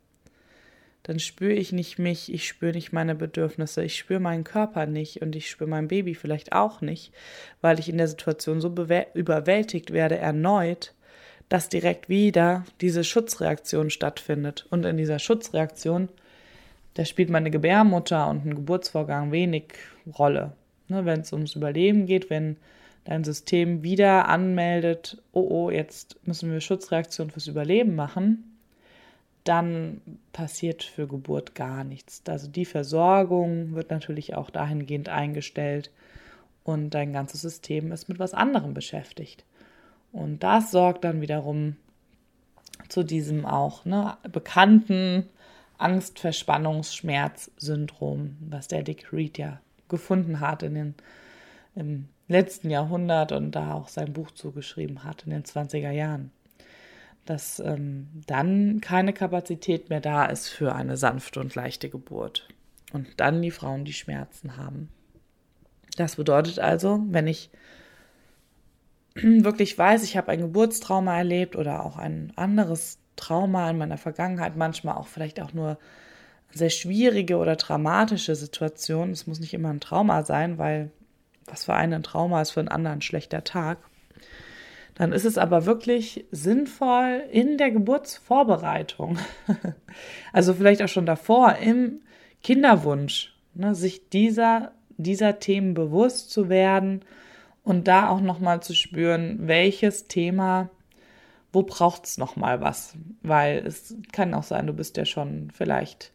dann 1.02 1.18
spüre 1.18 1.52
ich 1.52 1.72
nicht 1.72 1.98
mich, 1.98 2.32
ich 2.32 2.46
spüre 2.46 2.72
nicht 2.72 2.92
meine 2.92 3.14
Bedürfnisse, 3.14 3.82
ich 3.82 3.96
spüre 3.96 4.20
meinen 4.20 4.44
Körper 4.44 4.86
nicht 4.86 5.22
und 5.22 5.34
ich 5.34 5.48
spüre 5.48 5.70
mein 5.70 5.88
Baby 5.88 6.14
vielleicht 6.14 6.52
auch 6.52 6.80
nicht, 6.80 7.12
weil 7.60 7.78
ich 7.78 7.88
in 7.88 7.98
der 7.98 8.08
Situation 8.08 8.60
so 8.60 8.68
überwältigt 9.14 9.92
werde 9.92 10.18
erneut, 10.18 10.94
dass 11.48 11.68
direkt 11.68 12.08
wieder 12.08 12.64
diese 12.80 13.02
Schutzreaktion 13.02 13.90
stattfindet. 13.90 14.66
Und 14.70 14.84
in 14.84 14.96
dieser 14.96 15.18
Schutzreaktion, 15.18 16.08
da 16.94 17.04
spielt 17.04 17.30
meine 17.30 17.50
Gebärmutter 17.50 18.28
und 18.28 18.46
ein 18.46 18.54
Geburtsvorgang 18.54 19.32
wenig 19.32 19.74
Rolle. 20.18 20.52
Ne, 20.88 21.04
wenn 21.04 21.20
es 21.20 21.32
ums 21.32 21.56
Überleben 21.56 22.06
geht, 22.06 22.30
wenn 22.30 22.56
dein 23.04 23.24
System 23.24 23.82
wieder 23.82 24.28
anmeldet, 24.28 25.22
oh 25.32 25.46
oh, 25.48 25.70
jetzt 25.70 26.18
müssen 26.26 26.52
wir 26.52 26.60
Schutzreaktion 26.60 27.30
fürs 27.30 27.46
Überleben 27.46 27.96
machen, 27.96 28.58
dann 29.50 30.00
passiert 30.32 30.82
für 30.84 31.08
Geburt 31.08 31.56
gar 31.56 31.82
nichts. 31.82 32.22
Also 32.28 32.46
die 32.46 32.64
Versorgung 32.64 33.74
wird 33.74 33.90
natürlich 33.90 34.36
auch 34.36 34.48
dahingehend 34.48 35.08
eingestellt 35.08 35.90
und 36.62 36.90
dein 36.90 37.12
ganzes 37.12 37.40
System 37.40 37.90
ist 37.90 38.08
mit 38.08 38.20
was 38.20 38.32
anderem 38.32 38.74
beschäftigt. 38.74 39.44
Und 40.12 40.44
das 40.44 40.70
sorgt 40.70 41.02
dann 41.02 41.20
wiederum 41.20 41.74
zu 42.88 43.02
diesem 43.02 43.44
auch 43.44 43.84
ne, 43.84 44.18
bekannten 44.30 45.28
Angst-Verspannungs-Schmerz-Syndrom, 45.78 48.36
was 48.38 48.68
der 48.68 48.84
Dick 48.84 49.12
Reed 49.12 49.36
ja 49.36 49.60
gefunden 49.88 50.38
hat 50.38 50.62
in 50.62 50.74
den, 50.74 50.94
im 51.74 52.06
letzten 52.28 52.70
Jahrhundert 52.70 53.32
und 53.32 53.50
da 53.50 53.74
auch 53.74 53.88
sein 53.88 54.12
Buch 54.12 54.30
zugeschrieben 54.30 55.02
hat 55.02 55.24
in 55.24 55.30
den 55.30 55.42
20er 55.42 55.90
Jahren 55.90 56.30
dass 57.24 57.60
ähm, 57.60 58.08
dann 58.26 58.80
keine 58.80 59.12
Kapazität 59.12 59.90
mehr 59.90 60.00
da 60.00 60.26
ist 60.26 60.48
für 60.48 60.74
eine 60.74 60.96
sanfte 60.96 61.40
und 61.40 61.54
leichte 61.54 61.88
Geburt. 61.88 62.48
Und 62.92 63.08
dann 63.18 63.40
die 63.42 63.50
Frauen 63.50 63.84
die 63.84 63.92
Schmerzen 63.92 64.56
haben. 64.56 64.88
Das 65.96 66.16
bedeutet 66.16 66.58
also, 66.58 67.04
wenn 67.08 67.26
ich 67.26 67.50
wirklich 69.14 69.76
weiß, 69.76 70.02
ich 70.02 70.16
habe 70.16 70.32
ein 70.32 70.40
Geburtstrauma 70.40 71.16
erlebt 71.16 71.56
oder 71.56 71.84
auch 71.84 71.96
ein 71.96 72.32
anderes 72.36 72.98
Trauma 73.16 73.70
in 73.70 73.78
meiner 73.78 73.98
Vergangenheit, 73.98 74.56
manchmal 74.56 74.96
auch 74.96 75.06
vielleicht 75.06 75.40
auch 75.40 75.52
nur 75.52 75.78
sehr 76.52 76.70
schwierige 76.70 77.36
oder 77.36 77.56
dramatische 77.56 78.34
Situationen. 78.34 79.12
Es 79.12 79.26
muss 79.26 79.40
nicht 79.40 79.54
immer 79.54 79.70
ein 79.70 79.80
Trauma 79.80 80.24
sein, 80.24 80.58
weil 80.58 80.90
was 81.46 81.64
für 81.64 81.74
einen 81.74 81.94
ein 81.94 82.02
Trauma 82.02 82.40
ist, 82.42 82.52
für 82.52 82.60
einen 82.60 82.68
anderen 82.68 82.98
ein 82.98 83.02
schlechter 83.02 83.44
Tag 83.44 83.78
dann 85.00 85.12
ist 85.12 85.24
es 85.24 85.38
aber 85.38 85.64
wirklich 85.64 86.26
sinnvoll 86.30 87.22
in 87.32 87.56
der 87.56 87.70
Geburtsvorbereitung, 87.70 89.16
also 90.34 90.52
vielleicht 90.52 90.82
auch 90.82 90.88
schon 90.88 91.06
davor 91.06 91.54
im 91.54 92.02
Kinderwunsch, 92.42 93.34
ne, 93.54 93.74
sich 93.74 94.10
dieser, 94.10 94.72
dieser 94.98 95.38
Themen 95.38 95.72
bewusst 95.72 96.30
zu 96.30 96.50
werden 96.50 97.00
und 97.64 97.88
da 97.88 98.10
auch 98.10 98.20
nochmal 98.20 98.62
zu 98.62 98.74
spüren, 98.74 99.38
welches 99.48 100.06
Thema, 100.06 100.68
wo 101.50 101.62
braucht 101.62 102.04
es 102.04 102.18
nochmal 102.18 102.60
was, 102.60 102.94
weil 103.22 103.64
es 103.66 103.96
kann 104.12 104.34
auch 104.34 104.42
sein, 104.42 104.66
du 104.66 104.74
bist 104.74 104.98
ja 104.98 105.06
schon 105.06 105.50
vielleicht 105.50 106.12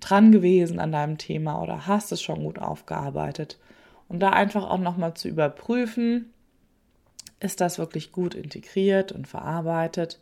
dran 0.00 0.32
gewesen 0.32 0.78
an 0.78 0.92
deinem 0.92 1.18
Thema 1.18 1.60
oder 1.60 1.86
hast 1.86 2.12
es 2.12 2.22
schon 2.22 2.44
gut 2.44 2.58
aufgearbeitet. 2.58 3.58
Und 4.08 4.20
da 4.20 4.30
einfach 4.30 4.70
auch 4.70 4.78
nochmal 4.78 5.12
zu 5.12 5.28
überprüfen, 5.28 6.32
ist 7.42 7.60
das 7.60 7.78
wirklich 7.78 8.12
gut 8.12 8.34
integriert 8.34 9.12
und 9.12 9.26
verarbeitet? 9.26 10.20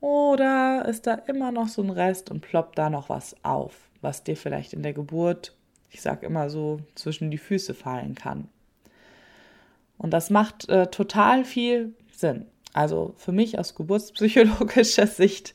Oder 0.00 0.84
ist 0.86 1.06
da 1.06 1.14
immer 1.14 1.50
noch 1.50 1.68
so 1.68 1.82
ein 1.82 1.90
Rest 1.90 2.30
und 2.30 2.42
ploppt 2.42 2.78
da 2.78 2.90
noch 2.90 3.08
was 3.08 3.34
auf, 3.42 3.88
was 4.02 4.22
dir 4.22 4.36
vielleicht 4.36 4.74
in 4.74 4.82
der 4.82 4.92
Geburt, 4.92 5.56
ich 5.90 6.02
sag 6.02 6.22
immer 6.22 6.50
so, 6.50 6.80
zwischen 6.94 7.30
die 7.30 7.38
Füße 7.38 7.72
fallen 7.72 8.14
kann? 8.14 8.48
Und 9.96 10.10
das 10.10 10.28
macht 10.28 10.68
äh, 10.68 10.88
total 10.88 11.44
viel 11.44 11.94
Sinn. 12.12 12.46
Also 12.74 13.14
für 13.16 13.32
mich 13.32 13.58
aus 13.58 13.74
geburtspsychologischer 13.74 15.06
Sicht 15.06 15.54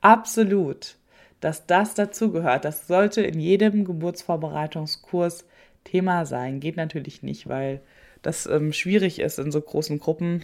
absolut, 0.00 0.96
dass 1.40 1.66
das 1.66 1.94
dazugehört. 1.94 2.64
Das 2.64 2.86
sollte 2.86 3.22
in 3.22 3.40
jedem 3.40 3.84
Geburtsvorbereitungskurs 3.84 5.46
Thema 5.82 6.26
sein. 6.26 6.60
Geht 6.60 6.76
natürlich 6.76 7.22
nicht, 7.22 7.48
weil 7.48 7.80
das 8.22 8.46
ähm, 8.46 8.72
schwierig 8.72 9.20
ist 9.20 9.38
in 9.38 9.52
so 9.52 9.60
großen 9.60 9.98
Gruppen, 9.98 10.42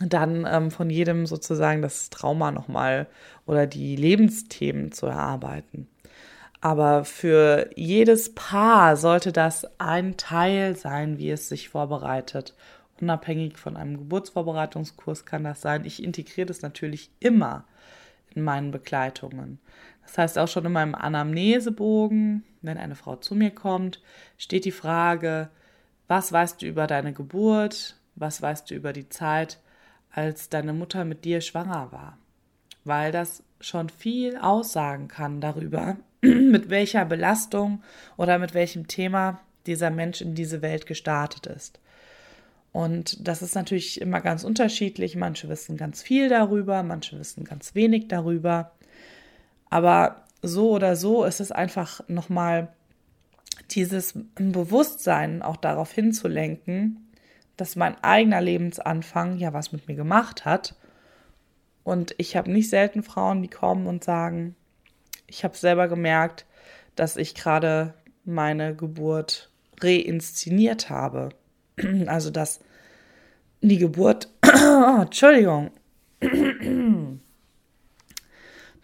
dann 0.00 0.46
ähm, 0.48 0.70
von 0.70 0.90
jedem 0.90 1.26
sozusagen 1.26 1.82
das 1.82 2.10
Trauma 2.10 2.50
nochmal 2.50 3.06
oder 3.46 3.66
die 3.66 3.96
Lebensthemen 3.96 4.92
zu 4.92 5.06
erarbeiten. 5.06 5.88
Aber 6.60 7.04
für 7.04 7.70
jedes 7.76 8.34
Paar 8.34 8.96
sollte 8.96 9.32
das 9.32 9.66
ein 9.78 10.16
Teil 10.16 10.76
sein, 10.76 11.18
wie 11.18 11.30
es 11.30 11.48
sich 11.48 11.68
vorbereitet. 11.68 12.54
Unabhängig 13.00 13.58
von 13.58 13.76
einem 13.76 13.98
Geburtsvorbereitungskurs 13.98 15.26
kann 15.26 15.44
das 15.44 15.60
sein. 15.60 15.84
Ich 15.84 16.02
integriere 16.02 16.46
das 16.46 16.62
natürlich 16.62 17.10
immer 17.20 17.64
in 18.34 18.42
meinen 18.42 18.70
Begleitungen. 18.70 19.58
Das 20.02 20.18
heißt 20.18 20.38
auch 20.38 20.48
schon 20.48 20.64
in 20.64 20.72
meinem 20.72 20.94
Anamnesebogen, 20.94 22.44
wenn 22.62 22.78
eine 22.78 22.94
Frau 22.94 23.16
zu 23.16 23.34
mir 23.34 23.50
kommt, 23.50 24.00
steht 24.38 24.64
die 24.64 24.72
Frage, 24.72 25.50
was 26.08 26.32
weißt 26.32 26.62
du 26.62 26.66
über 26.66 26.86
deine 26.86 27.12
Geburt? 27.12 27.96
Was 28.14 28.40
weißt 28.40 28.70
du 28.70 28.74
über 28.74 28.92
die 28.92 29.08
Zeit, 29.08 29.58
als 30.10 30.48
deine 30.48 30.72
Mutter 30.72 31.04
mit 31.04 31.24
dir 31.24 31.40
schwanger 31.40 31.92
war? 31.92 32.18
Weil 32.84 33.12
das 33.12 33.42
schon 33.60 33.88
viel 33.88 34.36
aussagen 34.36 35.08
kann 35.08 35.40
darüber, 35.40 35.96
mit 36.20 36.70
welcher 36.70 37.04
Belastung 37.04 37.82
oder 38.16 38.38
mit 38.38 38.54
welchem 38.54 38.86
Thema 38.86 39.40
dieser 39.66 39.90
Mensch 39.90 40.20
in 40.20 40.34
diese 40.34 40.62
Welt 40.62 40.86
gestartet 40.86 41.46
ist. 41.46 41.80
Und 42.72 43.26
das 43.26 43.42
ist 43.42 43.54
natürlich 43.54 44.00
immer 44.00 44.20
ganz 44.20 44.44
unterschiedlich. 44.44 45.16
Manche 45.16 45.48
wissen 45.48 45.76
ganz 45.76 46.02
viel 46.02 46.28
darüber, 46.28 46.82
manche 46.82 47.18
wissen 47.18 47.44
ganz 47.44 47.74
wenig 47.74 48.08
darüber. 48.08 48.72
Aber 49.70 50.24
so 50.42 50.70
oder 50.70 50.94
so 50.94 51.24
ist 51.24 51.40
es 51.40 51.50
einfach 51.52 52.06
nochmal 52.06 52.68
dieses 53.70 54.14
Bewusstsein 54.34 55.42
auch 55.42 55.56
darauf 55.56 55.92
hinzulenken, 55.92 57.12
dass 57.56 57.76
mein 57.76 58.02
eigener 58.02 58.40
Lebensanfang 58.40 59.38
ja 59.38 59.52
was 59.52 59.72
mit 59.72 59.88
mir 59.88 59.94
gemacht 59.94 60.44
hat. 60.44 60.74
Und 61.84 62.14
ich 62.18 62.36
habe 62.36 62.50
nicht 62.50 62.68
selten 62.68 63.02
Frauen, 63.02 63.42
die 63.42 63.48
kommen 63.48 63.86
und 63.86 64.04
sagen, 64.04 64.56
ich 65.26 65.44
habe 65.44 65.56
selber 65.56 65.88
gemerkt, 65.88 66.46
dass 66.94 67.16
ich 67.16 67.34
gerade 67.34 67.94
meine 68.24 68.74
Geburt 68.74 69.50
reinszeniert 69.80 70.90
habe. 70.90 71.30
Also 72.06 72.30
dass 72.30 72.60
die 73.60 73.78
Geburt, 73.78 74.28
oh, 74.46 75.00
Entschuldigung, 75.02 75.70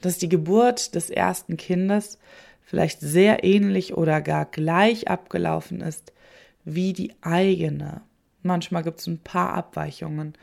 dass 0.03 0.19
die 0.19 0.29
Geburt 0.29 0.95
des 0.95 1.09
ersten 1.09 1.57
Kindes 1.57 2.19
vielleicht 2.65 3.01
sehr 3.01 3.45
ähnlich 3.45 3.95
oder 3.97 4.21
gar 4.21 4.47
gleich 4.47 5.09
abgelaufen 5.09 5.81
ist 5.81 6.13
wie 6.65 6.93
die 6.93 7.13
eigene. 7.21 8.03
Manchmal 8.43 8.83
gibt 8.83 9.01
es 9.01 9.07
ein 9.07 9.19
paar 9.19 9.55
Abweichungen. 9.55 10.35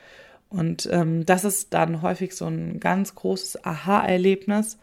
Und 0.50 0.90
ähm, 0.92 1.26
das 1.26 1.46
ist 1.46 1.74
dann 1.74 2.02
häufig 2.02 2.36
so 2.36 2.46
ein 2.46 2.80
ganz 2.80 3.14
großes 3.16 3.64
Aha-Erlebnis, 3.66 4.80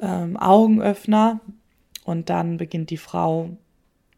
ähm, 0.00 0.36
Augenöffner. 0.36 1.40
Und 2.04 2.30
dann 2.30 2.56
beginnt 2.56 2.90
die 2.90 2.96
Frau 2.96 3.50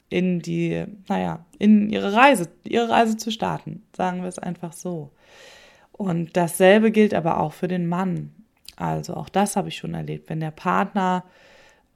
in 0.09 0.41
die, 0.41 0.85
naja, 1.09 1.45
in 1.59 1.91
ihre 1.91 2.13
Reise, 2.13 2.49
ihre 2.65 2.89
Reise 2.89 3.17
zu 3.17 3.31
starten. 3.31 3.83
Sagen 3.97 4.23
wir 4.23 4.29
es 4.29 4.39
einfach 4.39 4.73
so. 4.73 5.11
Und 5.93 6.37
dasselbe 6.37 6.93
gilt 6.93 7.13
aber 7.13 7.41
auch 7.41 7.53
für 7.53 7.69
den 7.69 7.89
Mann. 7.89 8.33
Also 8.77 9.15
auch 9.15 9.29
das 9.29 9.57
habe 9.57 9.69
ich 9.69 9.77
schon 9.77 9.95
erlebt. 9.95 10.31
Wenn 10.31 10.41
der 10.41 10.53
Partner 10.53 11.25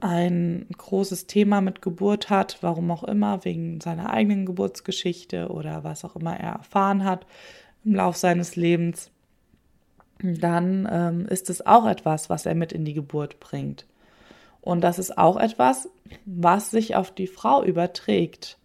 ein 0.02 0.66
großes 0.76 1.28
Thema 1.28 1.60
mit 1.60 1.80
Geburt 1.80 2.28
hat, 2.28 2.58
warum 2.60 2.90
auch 2.90 3.04
immer, 3.04 3.44
wegen 3.44 3.80
seiner 3.80 4.10
eigenen 4.10 4.46
Geburtsgeschichte 4.46 5.48
oder 5.48 5.84
was 5.84 6.04
auch 6.04 6.16
immer 6.16 6.36
er 6.36 6.54
erfahren 6.54 7.04
hat 7.04 7.24
im 7.84 7.94
Lauf 7.94 8.16
seines 8.16 8.56
Lebens, 8.56 9.10
dann 10.20 10.88
ähm, 10.90 11.26
ist 11.26 11.50
es 11.50 11.64
auch 11.64 11.86
etwas, 11.86 12.28
was 12.30 12.46
er 12.46 12.56
mit 12.56 12.72
in 12.72 12.84
die 12.84 12.94
Geburt 12.94 13.38
bringt. 13.38 13.86
Und 14.60 14.80
das 14.82 14.98
ist 14.98 15.18
auch 15.18 15.36
etwas, 15.36 15.88
was 16.24 16.70
sich 16.72 16.96
auf 16.96 17.12
die 17.12 17.28
Frau 17.28 17.64
überträgt. 17.64 18.58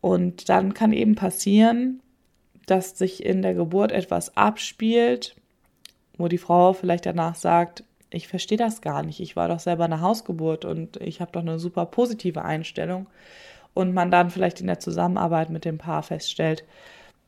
Und 0.00 0.48
dann 0.48 0.72
kann 0.72 0.92
eben 0.92 1.16
passieren, 1.16 2.00
dass 2.64 2.96
sich 2.96 3.24
in 3.24 3.42
der 3.42 3.54
Geburt 3.54 3.92
etwas 3.92 4.36
abspielt, 4.38 5.36
wo 6.16 6.28
die 6.28 6.38
Frau 6.38 6.72
vielleicht 6.72 7.04
danach 7.04 7.34
sagt, 7.34 7.84
ich 8.10 8.28
verstehe 8.28 8.58
das 8.58 8.80
gar 8.80 9.02
nicht. 9.02 9.20
Ich 9.20 9.36
war 9.36 9.48
doch 9.48 9.60
selber 9.60 9.84
eine 9.84 10.00
Hausgeburt 10.00 10.64
und 10.64 10.96
ich 10.96 11.20
habe 11.20 11.32
doch 11.32 11.40
eine 11.40 11.58
super 11.58 11.86
positive 11.86 12.42
Einstellung. 12.44 13.06
Und 13.72 13.94
man 13.94 14.10
dann 14.10 14.30
vielleicht 14.30 14.60
in 14.60 14.66
der 14.66 14.80
Zusammenarbeit 14.80 15.48
mit 15.48 15.64
dem 15.64 15.78
Paar 15.78 16.02
feststellt, 16.02 16.64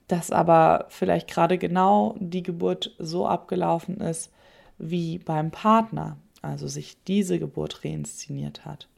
dass 0.09 0.33
aber 0.33 0.87
vielleicht 0.89 1.29
gerade 1.29 1.57
genau 1.57 2.17
die 2.19 2.43
Geburt 2.43 2.97
so 2.99 3.27
abgelaufen 3.27 3.99
ist 4.01 4.33
wie 4.77 5.19
beim 5.19 5.53
Partner, 5.53 6.17
also 6.43 6.67
sich 6.67 6.97
diese 7.05 7.39
Geburt 7.39 7.85
reinszeniert 7.85 8.65
hat. 8.65 8.89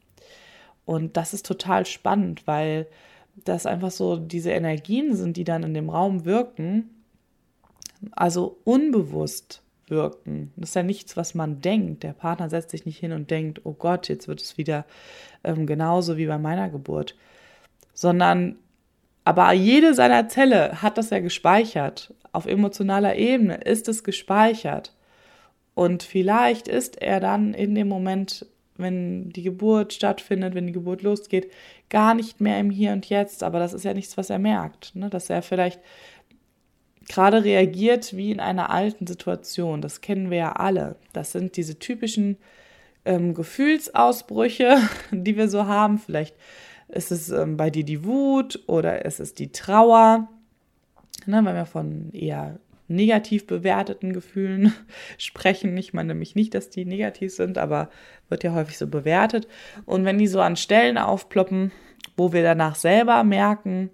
Und 0.85 1.17
das 1.17 1.35
ist 1.35 1.45
total 1.45 1.85
spannend, 1.85 2.47
weil 2.47 2.87
das 3.43 3.67
einfach 3.67 3.91
so 3.91 4.17
diese 4.17 4.51
Energien 4.51 5.15
sind, 5.15 5.37
die 5.37 5.43
dann 5.43 5.61
in 5.61 5.75
dem 5.75 5.89
Raum 5.89 6.25
wirken, 6.25 6.89
also 8.11 8.57
unbewusst 8.63 9.61
wirken. 9.87 10.51
Das 10.55 10.69
ist 10.69 10.75
ja 10.75 10.83
nichts, 10.83 11.15
was 11.17 11.35
man 11.35 11.61
denkt. 11.61 12.03
Der 12.03 12.13
Partner 12.13 12.49
setzt 12.49 12.71
sich 12.71 12.85
nicht 12.85 12.97
hin 12.97 13.11
und 13.11 13.31
denkt, 13.31 13.61
oh 13.63 13.73
Gott, 13.73 14.07
jetzt 14.09 14.27
wird 14.27 14.41
es 14.41 14.57
wieder 14.57 14.85
ähm, 15.43 15.67
genauso 15.67 16.17
wie 16.17 16.27
bei 16.27 16.37
meiner 16.37 16.69
Geburt, 16.69 17.15
sondern 17.93 18.57
aber 19.25 19.51
jede 19.53 19.95
seiner 19.95 20.29
Zelle 20.29 20.83
hat 20.83 20.99
das 20.99 21.09
ja 21.09 21.19
gespeichert. 21.19 22.13
Auf 22.31 22.45
emotionaler 22.45 23.15
Ebene 23.15 23.55
ist 23.55 23.89
es 23.89 24.03
gespeichert. 24.03 24.93
Und 25.73 26.03
vielleicht 26.03 26.67
ist 26.67 27.01
er 27.01 27.19
dann 27.19 27.55
in 27.55 27.73
dem 27.73 27.87
Moment, 27.87 28.45
wenn 28.77 29.29
die 29.29 29.41
Geburt 29.41 29.93
stattfindet, 29.93 30.53
wenn 30.53 30.67
die 30.67 30.73
Geburt 30.73 31.01
losgeht, 31.01 31.51
gar 31.89 32.13
nicht 32.13 32.39
mehr 32.39 32.59
im 32.59 32.69
Hier 32.69 32.93
und 32.93 33.09
Jetzt. 33.09 33.41
Aber 33.41 33.57
das 33.57 33.73
ist 33.73 33.83
ja 33.83 33.95
nichts, 33.95 34.15
was 34.15 34.29
er 34.29 34.39
merkt. 34.39 34.95
Ne? 34.95 35.09
Dass 35.09 35.29
er 35.29 35.41
vielleicht 35.41 35.79
gerade 37.07 37.43
reagiert 37.43 38.15
wie 38.15 38.31
in 38.31 38.39
einer 38.39 38.69
alten 38.69 39.07
Situation. 39.07 39.81
Das 39.81 40.01
kennen 40.01 40.29
wir 40.29 40.37
ja 40.37 40.51
alle. 40.53 40.95
Das 41.13 41.31
sind 41.31 41.57
diese 41.57 41.79
typischen 41.79 42.37
ähm, 43.05 43.33
Gefühlsausbrüche, 43.33 44.77
die 45.11 45.37
wir 45.37 45.49
so 45.49 45.65
haben. 45.65 45.99
Vielleicht 45.99 46.35
ist 46.87 47.11
es 47.11 47.29
ähm, 47.29 47.57
bei 47.57 47.69
dir 47.69 47.83
die 47.83 48.03
Wut 48.03 48.59
oder 48.67 49.05
ist 49.05 49.19
es 49.19 49.33
die 49.33 49.51
Trauer. 49.51 50.27
Ne, 51.25 51.37
wenn 51.43 51.55
wir 51.55 51.65
von 51.65 52.11
eher 52.11 52.59
negativ 52.87 53.47
bewerteten 53.47 54.13
Gefühlen 54.13 54.73
sprechen. 55.17 55.75
Ich 55.77 55.93
meine 55.93 56.09
nämlich 56.09 56.35
nicht, 56.35 56.53
dass 56.53 56.69
die 56.69 56.85
negativ 56.85 57.33
sind, 57.33 57.57
aber 57.57 57.89
wird 58.29 58.43
ja 58.43 58.53
häufig 58.53 58.77
so 58.77 58.87
bewertet. 58.87 59.47
Und 59.85 60.05
wenn 60.05 60.17
die 60.17 60.27
so 60.27 60.41
an 60.41 60.55
Stellen 60.55 60.97
aufploppen, 60.97 61.71
wo 62.17 62.33
wir 62.33 62.43
danach 62.43 62.75
selber 62.75 63.23
merken, 63.23 63.89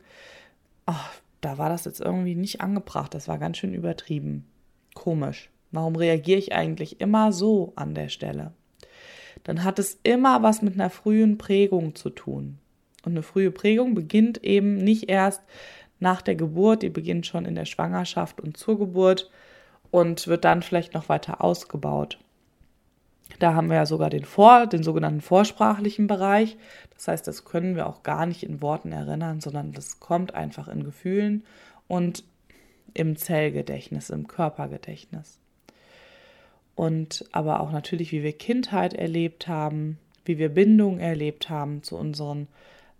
oh, 0.87 0.93
da 1.41 1.57
war 1.57 1.69
das 1.69 1.85
jetzt 1.85 1.99
irgendwie 1.99 2.35
nicht 2.35 2.61
angebracht, 2.61 3.13
das 3.13 3.27
war 3.27 3.37
ganz 3.37 3.57
schön 3.57 3.73
übertrieben. 3.73 4.45
Komisch. 4.93 5.49
Warum 5.71 5.95
reagiere 5.95 6.39
ich 6.39 6.53
eigentlich 6.53 7.01
immer 7.01 7.31
so 7.31 7.73
an 7.75 7.95
der 7.95 8.09
Stelle? 8.09 8.53
Dann 9.43 9.63
hat 9.63 9.79
es 9.79 9.99
immer 10.03 10.43
was 10.43 10.61
mit 10.61 10.75
einer 10.75 10.89
frühen 10.89 11.37
Prägung 11.37 11.95
zu 11.95 12.09
tun. 12.09 12.59
Und 13.03 13.13
eine 13.13 13.23
frühe 13.23 13.51
Prägung 13.51 13.95
beginnt 13.95 14.43
eben 14.43 14.77
nicht 14.77 15.09
erst 15.09 15.41
nach 15.99 16.21
der 16.21 16.35
Geburt, 16.35 16.83
die 16.83 16.89
beginnt 16.89 17.25
schon 17.25 17.45
in 17.45 17.55
der 17.55 17.65
Schwangerschaft 17.65 18.41
und 18.41 18.57
zur 18.57 18.77
Geburt 18.77 19.31
und 19.89 20.27
wird 20.27 20.45
dann 20.45 20.61
vielleicht 20.61 20.93
noch 20.93 21.09
weiter 21.09 21.43
ausgebaut. 21.43 22.19
Da 23.39 23.53
haben 23.53 23.69
wir 23.69 23.77
ja 23.77 23.85
sogar 23.85 24.09
den 24.09 24.25
Vor, 24.25 24.67
den 24.67 24.83
sogenannten 24.83 25.21
vorsprachlichen 25.21 26.07
Bereich. 26.07 26.57
Das 26.93 27.07
heißt, 27.07 27.27
das 27.27 27.45
können 27.45 27.75
wir 27.75 27.87
auch 27.87 28.03
gar 28.03 28.25
nicht 28.25 28.43
in 28.43 28.61
Worten 28.61 28.91
erinnern, 28.91 29.41
sondern 29.41 29.71
das 29.71 29.99
kommt 29.99 30.35
einfach 30.35 30.67
in 30.67 30.83
Gefühlen 30.83 31.43
und 31.87 32.23
im 32.93 33.15
Zellgedächtnis, 33.15 34.09
im 34.09 34.27
Körpergedächtnis. 34.27 35.39
Und 36.75 37.25
aber 37.31 37.59
auch 37.59 37.71
natürlich, 37.71 38.11
wie 38.11 38.23
wir 38.23 38.33
Kindheit 38.33 38.93
erlebt 38.93 39.47
haben, 39.47 39.97
wie 40.25 40.37
wir 40.37 40.49
Bindung 40.49 40.99
erlebt 40.99 41.49
haben 41.49 41.83
zu 41.83 41.97
unseren 41.97 42.47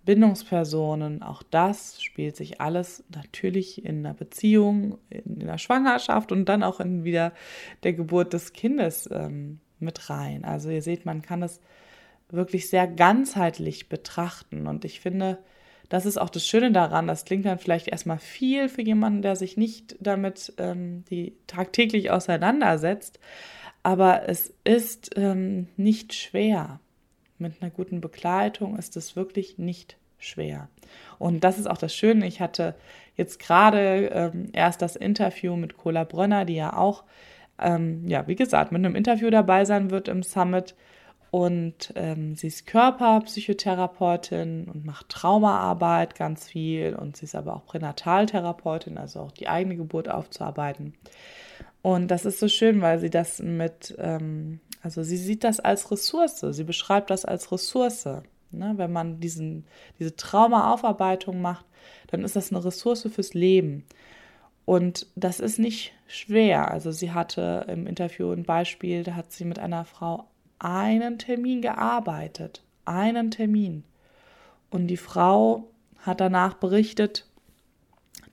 Bindungspersonen, 0.04 1.22
auch 1.22 1.44
das 1.44 2.02
spielt 2.02 2.36
sich 2.36 2.60
alles 2.60 3.04
natürlich 3.14 3.86
in 3.86 4.06
einer 4.06 4.16
Beziehung, 4.16 4.98
in, 5.10 5.40
der 5.40 5.60
Schwangerschaft 5.60 6.32
und 6.32 6.46
dann 6.46 6.64
auch 6.64 6.80
in 6.80 7.04
wieder 7.04 7.34
der 7.84 7.94
Geburt 7.94 8.34
des 8.34 8.54
Kindes 8.54 9.08
ähm, 9.12 9.60
mit 9.82 10.10
rein. 10.10 10.46
Also 10.46 10.70
ihr 10.70 10.82
seht, 10.82 11.06
man 11.06 11.22
kann 11.22 11.44
es 11.44 11.60
wirklich 12.30 12.70
sehr 12.70 12.88
ganzheitlich 12.88 13.90
betrachten. 13.90 14.68
Und 14.68 14.86
ich 14.86 15.00
finde, 15.00 15.40
das 15.90 16.06
ist 16.06 16.18
auch 16.18 16.30
das 16.30 16.48
Schöne 16.48 16.72
daran. 16.72 17.08
Das 17.08 17.26
klingt 17.26 17.46
dann 17.46 17.60
vielleicht 17.60 17.88
erstmal 17.88 18.20
viel 18.20 18.70
für 18.70 18.82
jemanden, 18.82 19.22
der 19.22 19.36
sich 19.36 19.58
nicht 19.58 19.96
damit 20.00 20.54
ähm, 20.58 21.04
die 21.10 21.36
tagtäglich 21.48 22.12
auseinandersetzt. 22.12 23.20
Aber 23.84 24.30
es 24.30 24.54
ist 24.64 25.12
ähm, 25.18 25.68
nicht 25.76 26.14
schwer. 26.14 26.80
Mit 27.38 27.62
einer 27.62 27.72
guten 27.72 28.00
Begleitung 28.00 28.78
ist 28.78 28.96
es 28.96 29.16
wirklich 29.16 29.58
nicht 29.58 29.98
schwer. 30.18 30.70
Und 31.20 31.44
das 31.44 31.58
ist 31.58 31.70
auch 31.70 31.78
das 31.78 31.94
Schöne. 31.94 32.28
Ich 32.28 32.40
hatte 32.40 32.76
jetzt 33.18 33.40
gerade 33.40 34.08
ähm, 34.14 34.50
erst 34.54 34.82
das 34.82 34.96
Interview 34.96 35.56
mit 35.56 35.78
Cola 35.78 36.04
Brönner, 36.04 36.46
die 36.46 36.56
ja 36.56 36.78
auch 36.78 37.04
ähm, 37.62 38.08
ja, 38.08 38.28
wie 38.28 38.36
gesagt, 38.36 38.72
mit 38.72 38.84
einem 38.84 38.96
Interview 38.96 39.30
dabei 39.30 39.66
sein 39.66 39.92
wird 39.92 40.08
im 40.08 40.24
Summit. 40.24 40.76
Und 41.32 41.94
ähm, 41.96 42.36
sie 42.36 42.48
ist 42.48 42.68
Körperpsychotherapeutin 42.68 44.68
und 44.68 44.86
macht 44.86 45.08
Traumaarbeit 45.08 46.16
ganz 46.16 46.50
viel. 46.50 46.96
Und 46.96 47.16
sie 47.16 47.26
ist 47.26 47.36
aber 47.36 47.56
auch 47.56 47.66
Pränataltherapeutin, 47.66 48.98
also 48.98 49.22
auch 49.22 49.32
die 49.32 49.48
eigene 49.48 49.78
Geburt 49.78 50.10
aufzuarbeiten. 50.10 50.94
Und 51.82 52.10
das 52.10 52.26
ist 52.26 52.40
so 52.40 52.50
schön, 52.50 52.82
weil 52.82 53.00
sie 53.00 53.10
das 53.10 53.40
mit, 53.40 53.96
ähm, 53.98 54.60
also 54.84 55.04
sie 55.04 55.18
sieht 55.18 55.46
das 55.46 55.60
als 55.60 55.90
Ressource. 55.90 56.42
Sie 56.42 56.64
beschreibt 56.66 57.10
das 57.10 57.24
als 57.24 57.52
Ressource. 57.52 58.06
Ne? 58.52 58.74
Wenn 58.76 58.92
man 58.92 59.20
diesen, 59.20 59.66
diese 60.00 60.16
Traumaaufarbeitung 60.16 61.42
macht, 61.42 61.66
dann 62.08 62.24
ist 62.24 62.36
das 62.36 62.52
eine 62.52 62.64
Ressource 62.64 63.08
fürs 63.10 63.34
Leben. 63.34 63.86
Und 64.66 65.08
das 65.16 65.40
ist 65.40 65.60
nicht 65.60 65.94
schwer. 66.08 66.72
Also 66.72 66.92
sie 66.92 67.12
hatte 67.12 67.66
im 67.68 67.88
Interview 67.88 68.32
ein 68.32 68.44
Beispiel, 68.44 69.04
da 69.04 69.16
hat 69.16 69.32
sie 69.32 69.46
mit 69.46 69.60
einer 69.60 69.86
Frau 69.86 70.28
einen 70.60 71.18
Termin 71.18 71.62
gearbeitet. 71.62 72.64
Einen 72.86 73.32
Termin. 73.32 73.84
Und 74.70 74.88
die 74.88 74.98
Frau 74.98 75.68
hat 76.00 76.22
danach 76.22 76.56
berichtet, 76.56 77.28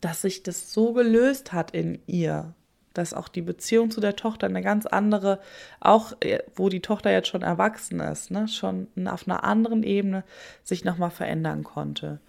dass 0.01 0.23
sich 0.23 0.43
das 0.43 0.73
so 0.73 0.93
gelöst 0.93 1.53
hat 1.53 1.73
in 1.73 1.99
ihr, 2.07 2.55
dass 2.95 3.14
auch 3.14 3.29
die 3.29 3.43
Beziehung 3.43 3.91
zu 3.91 4.01
der 4.01 4.17
Tochter 4.17 4.47
eine 4.47 4.62
ganz 4.62 4.87
andere, 4.87 5.41
auch 5.81 6.12
äh, 6.21 6.38
wo 6.55 6.69
die 6.69 6.81
Tochter 6.81 7.11
jetzt 7.11 7.29
schon 7.29 7.43
erwachsen 7.43 8.01
ist, 8.01 8.31
ne, 8.31 8.49
schon 8.49 8.88
auf 9.07 9.27
einer 9.27 9.45
anderen 9.45 9.83
Ebene 9.83 10.25
sich 10.62 10.85
nochmal 10.85 11.11
verändern 11.11 11.64
konnte. 11.64 12.21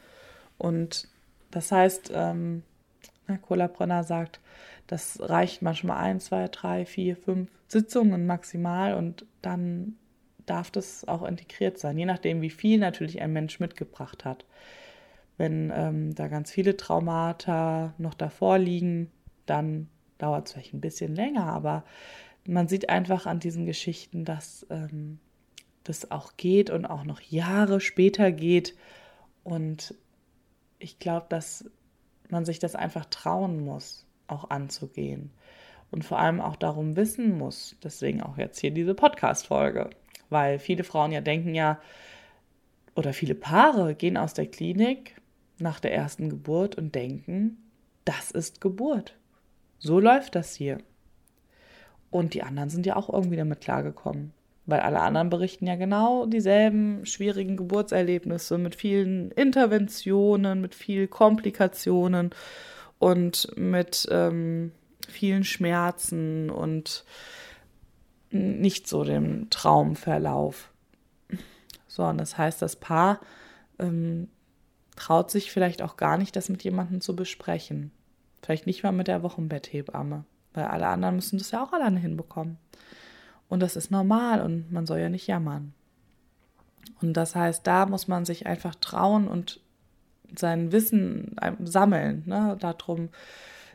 Und 0.58 1.08
das 1.52 1.72
heißt, 1.72 2.12
ähm, 2.14 2.64
Ne, 3.30 3.40
Brenner 3.40 4.04
sagt, 4.04 4.42
das 4.88 5.20
reicht 5.22 5.62
manchmal 5.62 5.98
ein, 5.98 6.20
zwei, 6.20 6.48
drei, 6.48 6.86
vier, 6.86 7.16
fünf 7.16 7.50
Sitzungen 7.68 8.26
maximal 8.26 8.96
und 8.96 9.26
dann 9.42 9.96
darf 10.46 10.72
das 10.72 11.08
auch 11.08 11.24
integriert 11.24 11.78
sein, 11.78 11.98
je 11.98 12.06
nachdem, 12.06 12.42
wie 12.42 12.50
viel 12.50 12.80
natürlich 12.80 13.22
ein 13.22 13.32
Mensch 13.32 13.60
mitgebracht 13.60 14.26
hat. 14.26 14.46
Wenn 15.38 15.72
ähm, 15.74 16.16
da 16.16 16.28
ganz 16.28 16.52
viele 16.52 16.76
Traumata 16.76 17.94
noch 17.98 18.16
davor 18.16 18.58
liegen, 18.58 19.12
dann 19.46 19.88
dauert 20.18 20.48
es 20.48 20.54
vielleicht 20.54 20.74
ein 20.74 20.82
bisschen 20.82 21.16
länger, 21.16 21.46
aber 21.46 21.86
man 22.46 22.68
sieht 22.68 22.90
einfach 22.90 23.26
an 23.26 23.40
diesen 23.40 23.66
Geschichten, 23.66 24.26
dass 24.26 24.66
ähm, 24.70 25.20
das 25.84 26.12
auch 26.12 26.36
geht 26.36 26.70
und 26.72 26.86
auch 26.86 27.04
noch 27.04 27.22
Jahre 27.22 27.80
später 27.80 28.32
geht. 28.32 28.76
Und 29.44 29.96
ich 30.80 31.00
glaube, 31.00 31.28
dass 31.30 31.70
man 32.32 32.46
sich 32.46 32.60
das 32.60 32.76
einfach 32.76 33.06
trauen 33.06 33.64
muss, 33.64 34.06
auch 34.28 34.50
anzugehen. 34.50 35.32
Und 35.92 36.06
vor 36.06 36.20
allem 36.20 36.40
auch 36.40 36.56
darum 36.56 36.96
wissen 36.96 37.38
muss. 37.38 37.76
Deswegen 37.84 38.22
auch 38.22 38.38
jetzt 38.38 38.60
hier 38.60 38.72
diese 38.72 38.94
Podcast-Folge. 38.94 39.90
Weil 40.30 40.60
viele 40.60 40.84
Frauen 40.84 41.12
ja 41.12 41.22
denken 41.22 41.56
ja, 41.56 41.80
oder 42.96 43.14
viele 43.14 43.36
Paare 43.36 43.96
gehen 43.96 44.18
aus 44.18 44.34
der 44.34 44.46
Klinik 44.46 45.20
nach 45.58 45.80
der 45.80 45.94
ersten 45.94 46.30
Geburt 46.30 46.76
und 46.76 46.96
denken, 46.96 47.58
das 48.06 48.32
ist 48.32 48.62
Geburt. 48.62 49.16
So 49.80 50.00
läuft 50.00 50.36
das 50.36 50.56
hier. 50.56 50.80
Und 52.12 52.34
die 52.34 52.44
anderen 52.44 52.70
sind 52.70 52.86
ja 52.86 52.96
auch 52.96 53.10
irgendwie 53.10 53.38
damit 53.38 53.62
klargekommen, 53.62 54.34
weil 54.70 54.82
alle 54.82 55.02
anderen 55.02 55.30
berichten 55.30 55.68
ja 55.68 55.76
genau 55.76 56.26
dieselben 56.26 57.06
schwierigen 57.06 57.58
Geburtserlebnisse 57.58 58.58
mit 58.58 58.76
vielen 58.76 59.32
Interventionen, 59.32 60.62
mit 60.62 60.76
vielen 60.76 61.10
Komplikationen 61.10 62.32
und 63.00 63.52
mit 63.56 64.08
ähm, 64.12 64.72
vielen 65.08 65.44
Schmerzen 65.44 66.50
und 66.50 67.06
nicht 68.32 68.88
so 68.88 69.04
dem 69.04 69.50
Traumverlauf. 69.50 70.72
So, 71.88 72.04
und 72.04 72.20
das 72.20 72.38
heißt, 72.38 72.62
das 72.62 72.76
Paar 72.76 73.20
ähm, 73.80 74.30
traut 74.96 75.32
sich 75.32 75.52
vielleicht 75.52 75.82
auch 75.82 75.98
gar 75.98 76.18
nicht, 76.18 76.36
das 76.36 76.50
mit 76.50 76.64
jemandem 76.64 77.02
zu 77.02 77.16
besprechen. 77.16 77.92
Vielleicht 78.44 78.68
nicht 78.68 78.84
mal 78.84 78.92
mit 78.92 79.08
der 79.08 79.24
Wochenbetthebamme, 79.24 80.26
weil 80.54 80.64
alle 80.66 80.88
anderen 80.88 81.16
müssen 81.16 81.40
das 81.40 81.52
ja 81.52 81.64
auch 81.64 81.74
alleine 81.74 82.00
hinbekommen. 82.00 82.58
Und 83.50 83.62
das 83.62 83.76
ist 83.76 83.92
normal 83.92 84.42
und 84.42 84.72
man 84.72 84.86
soll 84.86 85.00
ja 85.00 85.10
nicht 85.10 85.28
jammern. 85.28 85.74
Und 87.02 87.14
das 87.14 87.36
heißt, 87.36 87.66
da 87.66 87.86
muss 87.86 88.08
man 88.08 88.26
sich 88.26 88.46
einfach 88.46 88.76
trauen 88.76 89.28
und 89.28 89.60
sein 90.36 90.72
Wissen 90.72 91.36
sammeln, 91.64 92.24
ne, 92.26 92.56
darum 92.60 93.10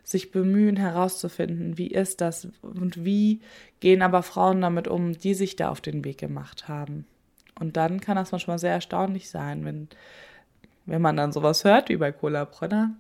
sich 0.05 0.31
bemühen 0.31 0.77
herauszufinden, 0.77 1.79
wie 1.79 1.89
ist 1.89 2.21
das 2.21 2.49
und 2.61 3.05
wie 3.05 3.41
gehen 3.81 4.03
aber 4.03 4.23
Frauen 4.23 4.61
damit 4.61 4.87
um, 4.87 5.19
die 5.19 5.35
sich 5.35 5.57
da 5.57 5.71
auf 5.71 5.81
den 5.81 6.05
Weg 6.05 6.19
gemacht 6.19 6.69
haben. 6.69 7.07
Und 7.59 7.77
dann 7.77 8.01
kann 8.01 8.17
das 8.17 8.33
manchmal 8.33 8.59
sehr 8.59 8.73
erstaunlich 8.73 9.31
sein, 9.31 9.65
wenn, 9.65 9.89
wenn 10.87 11.01
man 11.01 11.17
dann 11.17 11.33
sowas 11.33 11.65
hört 11.65 11.89
wie 11.89 11.97
bei 11.97 12.13
Cola 12.13 12.45
Brenner, 12.45 12.95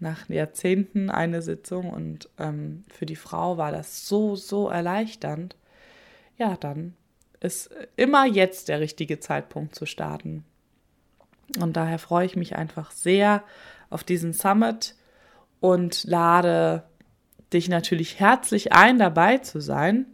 nach 0.00 0.28
Jahrzehnten 0.28 1.10
eine 1.10 1.42
Sitzung 1.42 1.90
und 1.90 2.28
ähm, 2.38 2.84
für 2.88 3.04
die 3.04 3.16
Frau 3.16 3.58
war 3.58 3.72
das 3.72 4.06
so, 4.06 4.36
so 4.36 4.68
erleichternd. 4.68 5.56
Ja, 6.38 6.56
dann 6.56 6.94
ist 7.40 7.70
immer 7.96 8.26
jetzt 8.26 8.68
der 8.68 8.80
richtige 8.80 9.20
Zeitpunkt 9.20 9.74
zu 9.74 9.86
starten. 9.86 10.44
Und 11.58 11.76
daher 11.76 11.98
freue 11.98 12.26
ich 12.26 12.36
mich 12.36 12.56
einfach 12.56 12.90
sehr 12.92 13.42
auf 13.90 14.04
diesen 14.04 14.32
Summit 14.32 14.94
und 15.60 16.04
lade 16.04 16.84
dich 17.52 17.68
natürlich 17.68 18.20
herzlich 18.20 18.72
ein, 18.72 18.98
dabei 18.98 19.38
zu 19.38 19.60
sein. 19.60 20.06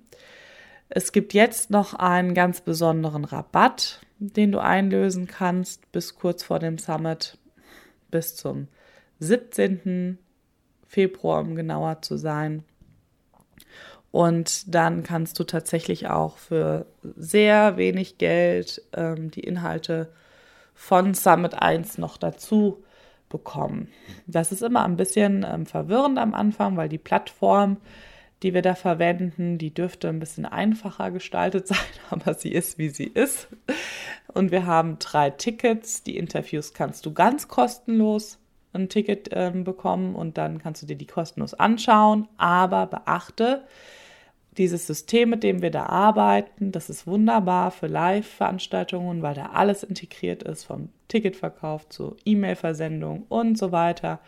Es 0.88 1.12
gibt 1.12 1.34
jetzt 1.34 1.70
noch 1.70 1.94
einen 1.94 2.34
ganz 2.34 2.60
besonderen 2.60 3.24
Rabatt, 3.24 4.00
den 4.18 4.52
du 4.52 4.60
einlösen 4.60 5.26
kannst 5.26 5.90
bis 5.92 6.14
kurz 6.14 6.42
vor 6.42 6.58
dem 6.58 6.78
Summit, 6.78 7.36
bis 8.10 8.36
zum 8.36 8.68
17. 9.18 10.18
Februar, 10.86 11.40
um 11.40 11.56
genauer 11.56 12.00
zu 12.02 12.16
sein. 12.16 12.64
Und 14.14 14.72
dann 14.72 15.02
kannst 15.02 15.40
du 15.40 15.42
tatsächlich 15.42 16.08
auch 16.08 16.38
für 16.38 16.86
sehr 17.16 17.76
wenig 17.76 18.16
Geld 18.16 18.80
ähm, 18.92 19.32
die 19.32 19.40
Inhalte 19.40 20.08
von 20.72 21.14
Summit 21.14 21.60
1 21.60 21.98
noch 21.98 22.16
dazu 22.16 22.84
bekommen. 23.28 23.88
Das 24.28 24.52
ist 24.52 24.62
immer 24.62 24.84
ein 24.84 24.96
bisschen 24.96 25.44
ähm, 25.44 25.66
verwirrend 25.66 26.20
am 26.20 26.32
Anfang, 26.32 26.76
weil 26.76 26.88
die 26.88 26.98
Plattform, 26.98 27.78
die 28.44 28.54
wir 28.54 28.62
da 28.62 28.76
verwenden, 28.76 29.58
die 29.58 29.74
dürfte 29.74 30.10
ein 30.10 30.20
bisschen 30.20 30.46
einfacher 30.46 31.10
gestaltet 31.10 31.66
sein, 31.66 31.78
aber 32.08 32.34
sie 32.34 32.52
ist, 32.52 32.78
wie 32.78 32.90
sie 32.90 33.08
ist. 33.08 33.48
Und 34.32 34.52
wir 34.52 34.64
haben 34.64 35.00
drei 35.00 35.30
Tickets. 35.30 36.04
Die 36.04 36.18
Interviews 36.18 36.72
kannst 36.72 37.04
du 37.04 37.12
ganz 37.12 37.48
kostenlos 37.48 38.38
ein 38.74 38.88
Ticket 38.88 39.30
ähm, 39.32 39.64
bekommen 39.64 40.14
und 40.14 40.38
dann 40.38 40.60
kannst 40.60 40.82
du 40.82 40.86
dir 40.86 40.96
die 40.96 41.08
kostenlos 41.08 41.54
anschauen. 41.54 42.28
Aber 42.36 42.86
beachte, 42.86 43.64
dieses 44.58 44.86
System, 44.86 45.30
mit 45.30 45.42
dem 45.42 45.62
wir 45.62 45.70
da 45.70 45.86
arbeiten, 45.86 46.72
das 46.72 46.90
ist 46.90 47.06
wunderbar 47.06 47.70
für 47.70 47.86
Live-Veranstaltungen, 47.86 49.22
weil 49.22 49.34
da 49.34 49.46
alles 49.46 49.82
integriert 49.82 50.42
ist, 50.42 50.64
vom 50.64 50.90
Ticketverkauf 51.08 51.88
zur 51.88 52.16
E-Mail-Versendung 52.24 53.24
und 53.28 53.58
so 53.58 53.72
weiter. 53.72 54.20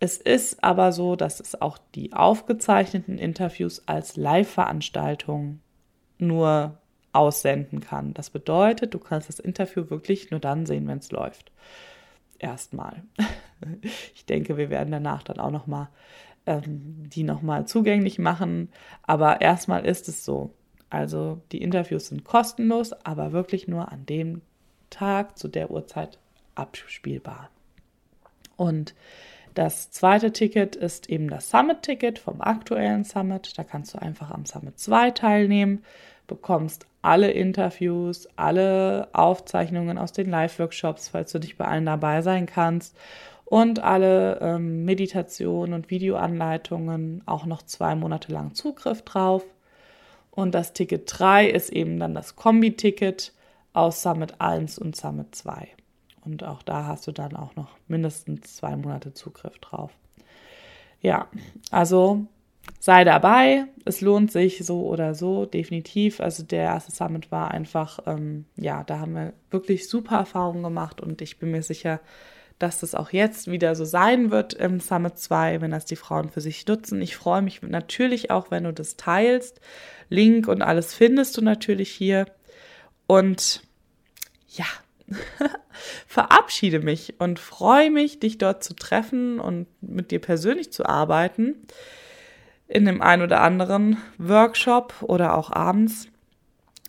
Es 0.00 0.16
ist 0.18 0.62
aber 0.62 0.92
so, 0.92 1.16
dass 1.16 1.40
es 1.40 1.60
auch 1.60 1.78
die 1.94 2.12
aufgezeichneten 2.12 3.18
Interviews 3.18 3.82
als 3.86 4.16
Live-Veranstaltung 4.16 5.60
nur 6.18 6.78
aussenden 7.12 7.80
kann. 7.80 8.14
Das 8.14 8.30
bedeutet, 8.30 8.94
du 8.94 8.98
kannst 8.98 9.28
das 9.28 9.40
Interview 9.40 9.90
wirklich 9.90 10.30
nur 10.30 10.40
dann 10.40 10.66
sehen, 10.66 10.86
wenn 10.86 10.98
es 10.98 11.10
läuft 11.10 11.50
erstmal. 12.38 13.02
Ich 14.14 14.24
denke, 14.24 14.56
wir 14.56 14.70
werden 14.70 14.92
danach 14.92 15.24
dann 15.24 15.40
auch 15.40 15.50
nochmal 15.50 15.88
ähm, 16.48 17.10
die 17.10 17.22
nochmal 17.22 17.66
zugänglich 17.66 18.18
machen. 18.18 18.70
Aber 19.02 19.40
erstmal 19.42 19.84
ist 19.84 20.08
es 20.08 20.24
so. 20.24 20.54
Also 20.90 21.42
die 21.52 21.60
Interviews 21.60 22.08
sind 22.08 22.24
kostenlos, 22.24 22.92
aber 23.04 23.32
wirklich 23.32 23.68
nur 23.68 23.92
an 23.92 24.06
dem 24.06 24.40
Tag 24.88 25.38
zu 25.38 25.48
der 25.48 25.70
Uhrzeit 25.70 26.18
abspielbar. 26.54 27.50
Und 28.56 28.94
das 29.54 29.90
zweite 29.90 30.32
Ticket 30.32 30.74
ist 30.76 31.10
eben 31.10 31.28
das 31.28 31.50
Summit-Ticket 31.50 32.18
vom 32.18 32.40
aktuellen 32.40 33.04
Summit. 33.04 33.58
Da 33.58 33.64
kannst 33.64 33.92
du 33.92 34.00
einfach 34.00 34.30
am 34.30 34.46
Summit 34.46 34.78
2 34.78 35.10
teilnehmen, 35.10 35.84
bekommst 36.26 36.86
alle 37.02 37.30
Interviews, 37.30 38.28
alle 38.36 39.08
Aufzeichnungen 39.12 39.98
aus 39.98 40.12
den 40.12 40.30
Live-Workshops, 40.30 41.10
falls 41.10 41.32
du 41.32 41.38
nicht 41.38 41.58
bei 41.58 41.66
allen 41.66 41.86
dabei 41.86 42.22
sein 42.22 42.46
kannst. 42.46 42.96
Und 43.48 43.82
alle 43.82 44.40
ähm, 44.42 44.84
Meditationen 44.84 45.72
und 45.72 45.88
Videoanleitungen 45.88 47.22
auch 47.24 47.46
noch 47.46 47.62
zwei 47.62 47.94
Monate 47.94 48.30
lang 48.30 48.52
Zugriff 48.54 49.00
drauf. 49.02 49.42
Und 50.30 50.54
das 50.54 50.74
Ticket 50.74 51.04
3 51.06 51.48
ist 51.48 51.70
eben 51.70 51.98
dann 51.98 52.14
das 52.14 52.36
Kombi-Ticket 52.36 53.32
aus 53.72 54.02
Summit 54.02 54.38
1 54.38 54.78
und 54.78 54.96
Summit 54.96 55.34
2. 55.34 55.66
Und 56.26 56.44
auch 56.44 56.62
da 56.62 56.84
hast 56.84 57.06
du 57.06 57.12
dann 57.12 57.36
auch 57.36 57.56
noch 57.56 57.70
mindestens 57.86 58.56
zwei 58.56 58.76
Monate 58.76 59.14
Zugriff 59.14 59.58
drauf. 59.60 59.92
Ja, 61.00 61.28
also 61.70 62.26
sei 62.80 63.04
dabei. 63.04 63.64
Es 63.86 64.02
lohnt 64.02 64.30
sich 64.30 64.58
so 64.66 64.86
oder 64.88 65.14
so, 65.14 65.46
definitiv. 65.46 66.20
Also 66.20 66.42
der 66.42 66.64
erste 66.64 66.92
Summit 66.92 67.32
war 67.32 67.50
einfach, 67.50 68.00
ähm, 68.04 68.44
ja, 68.56 68.84
da 68.84 68.98
haben 68.98 69.14
wir 69.14 69.32
wirklich 69.50 69.88
super 69.88 70.16
Erfahrungen 70.16 70.62
gemacht 70.62 71.00
und 71.00 71.22
ich 71.22 71.38
bin 71.38 71.50
mir 71.50 71.62
sicher, 71.62 72.00
dass 72.58 72.80
das 72.80 72.94
auch 72.94 73.10
jetzt 73.10 73.50
wieder 73.50 73.74
so 73.74 73.84
sein 73.84 74.30
wird 74.30 74.54
im 74.54 74.80
Summit 74.80 75.18
2, 75.18 75.60
wenn 75.60 75.70
das 75.70 75.84
die 75.84 75.96
Frauen 75.96 76.28
für 76.28 76.40
sich 76.40 76.66
nutzen. 76.66 77.00
Ich 77.00 77.16
freue 77.16 77.42
mich 77.42 77.62
natürlich 77.62 78.30
auch, 78.30 78.50
wenn 78.50 78.64
du 78.64 78.72
das 78.72 78.96
teilst. 78.96 79.60
Link 80.08 80.48
und 80.48 80.62
alles 80.62 80.94
findest 80.94 81.36
du 81.36 81.42
natürlich 81.42 81.90
hier. 81.90 82.26
Und 83.06 83.62
ja, 84.48 84.66
verabschiede 86.06 86.80
mich 86.80 87.14
und 87.18 87.38
freue 87.38 87.90
mich, 87.90 88.18
dich 88.18 88.38
dort 88.38 88.64
zu 88.64 88.74
treffen 88.74 89.38
und 89.38 89.66
mit 89.80 90.10
dir 90.10 90.20
persönlich 90.20 90.72
zu 90.72 90.84
arbeiten 90.86 91.54
in 92.66 92.84
dem 92.84 93.00
einen 93.00 93.22
oder 93.22 93.40
anderen 93.40 93.96
Workshop 94.18 94.94
oder 95.00 95.36
auch 95.36 95.50
abends 95.50 96.08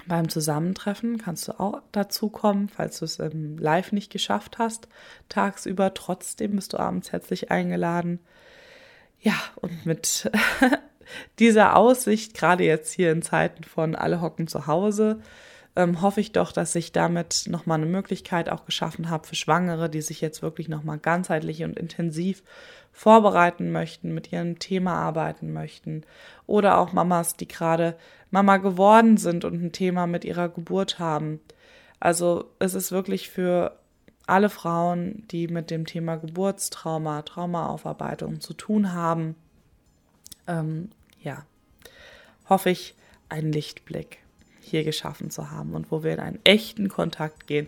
beim 0.08 0.30
Zusammentreffen 0.30 1.18
kannst 1.18 1.48
du 1.48 1.60
auch 1.60 1.82
dazu 1.92 2.30
kommen, 2.30 2.70
falls 2.70 3.00
du 3.00 3.06
es 3.06 3.20
im 3.20 3.58
Live 3.58 3.92
nicht 3.92 4.12
geschafft 4.12 4.58
hast. 4.58 4.88
Tagsüber 5.28 5.94
trotzdem 5.94 6.56
bist 6.56 6.74
du 6.74 6.78
abends 6.78 7.12
herzlich 7.12 7.52
eingeladen. 7.52 8.20
Ja, 9.20 9.36
und 9.56 9.86
mit 9.86 10.32
dieser 11.40 11.76
Aussicht, 11.76 12.34
gerade 12.34 12.64
jetzt 12.64 12.94
hier 12.94 13.12
in 13.12 13.22
Zeiten 13.22 13.64
von 13.64 13.96
alle 13.96 14.22
hocken 14.22 14.48
zu 14.48 14.68
Hause, 14.68 15.22
ähm, 15.80 16.02
hoffe 16.02 16.20
ich 16.20 16.34
doch, 16.34 16.52
dass 16.52 16.76
ich 16.76 16.92
damit 16.92 17.46
nochmal 17.48 17.78
eine 17.78 17.90
Möglichkeit 17.90 18.50
auch 18.50 18.66
geschaffen 18.66 19.10
habe 19.10 19.26
für 19.26 19.36
Schwangere, 19.36 19.90
die 19.90 20.02
sich 20.02 20.20
jetzt 20.20 20.42
wirklich 20.42 20.68
nochmal 20.68 20.98
ganzheitlich 20.98 21.64
und 21.64 21.80
intensiv 21.80 22.44
vorbereiten 22.92 23.72
möchten, 23.72 24.14
mit 24.14 24.34
ihrem 24.34 24.60
Thema 24.60 24.96
arbeiten 24.96 25.54
möchten. 25.54 26.04
Oder 26.48 26.80
auch 26.80 26.92
Mamas, 26.92 27.38
die 27.38 27.48
gerade 27.48 27.96
Mama 28.30 28.58
geworden 28.58 29.16
sind 29.16 29.46
und 29.46 29.64
ein 29.64 29.72
Thema 29.72 30.06
mit 30.06 30.26
ihrer 30.26 30.50
Geburt 30.50 31.00
haben. 31.00 31.40
Also 32.02 32.52
es 32.60 32.74
ist 32.74 32.92
wirklich 32.92 33.30
für 33.30 33.80
alle 34.28 34.50
Frauen, 34.50 35.24
die 35.32 35.48
mit 35.48 35.72
dem 35.72 35.86
Thema 35.86 36.18
Geburtstrauma, 36.18 37.22
Traumaaufarbeitung 37.22 38.42
zu 38.42 38.54
tun 38.54 38.92
haben, 38.92 39.36
ähm, 40.46 40.92
ja, 41.22 41.46
hoffe 42.50 42.70
ich, 42.70 42.96
einen 43.30 43.54
Lichtblick 43.54 44.20
hier 44.70 44.84
geschaffen 44.84 45.30
zu 45.32 45.52
haben 45.52 45.74
und 45.74 45.92
wo 45.92 46.04
wir 46.04 46.14
in 46.14 46.20
einen 46.20 46.40
echten 46.44 46.90
Kontakt 46.90 47.48
gehen, 47.48 47.68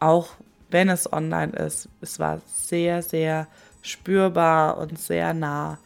auch 0.00 0.34
wenn 0.70 0.88
es 0.88 1.12
online 1.12 1.52
ist. 1.52 1.88
Es 2.00 2.18
war 2.18 2.40
sehr, 2.46 3.02
sehr 3.02 3.46
spürbar 3.82 4.78
und 4.78 4.98
sehr 4.98 5.34
nah. 5.34 5.78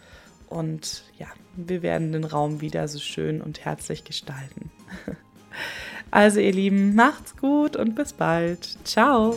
Und 0.48 1.04
ja, 1.18 1.26
wir 1.56 1.82
werden 1.82 2.12
den 2.12 2.24
Raum 2.24 2.60
wieder 2.60 2.86
so 2.88 2.98
schön 2.98 3.40
und 3.40 3.64
herzlich 3.64 4.04
gestalten. 4.04 4.70
Also 6.10 6.38
ihr 6.38 6.52
Lieben, 6.52 6.94
macht's 6.94 7.36
gut 7.36 7.76
und 7.76 7.94
bis 7.94 8.12
bald. 8.12 8.78
Ciao. 8.84 9.36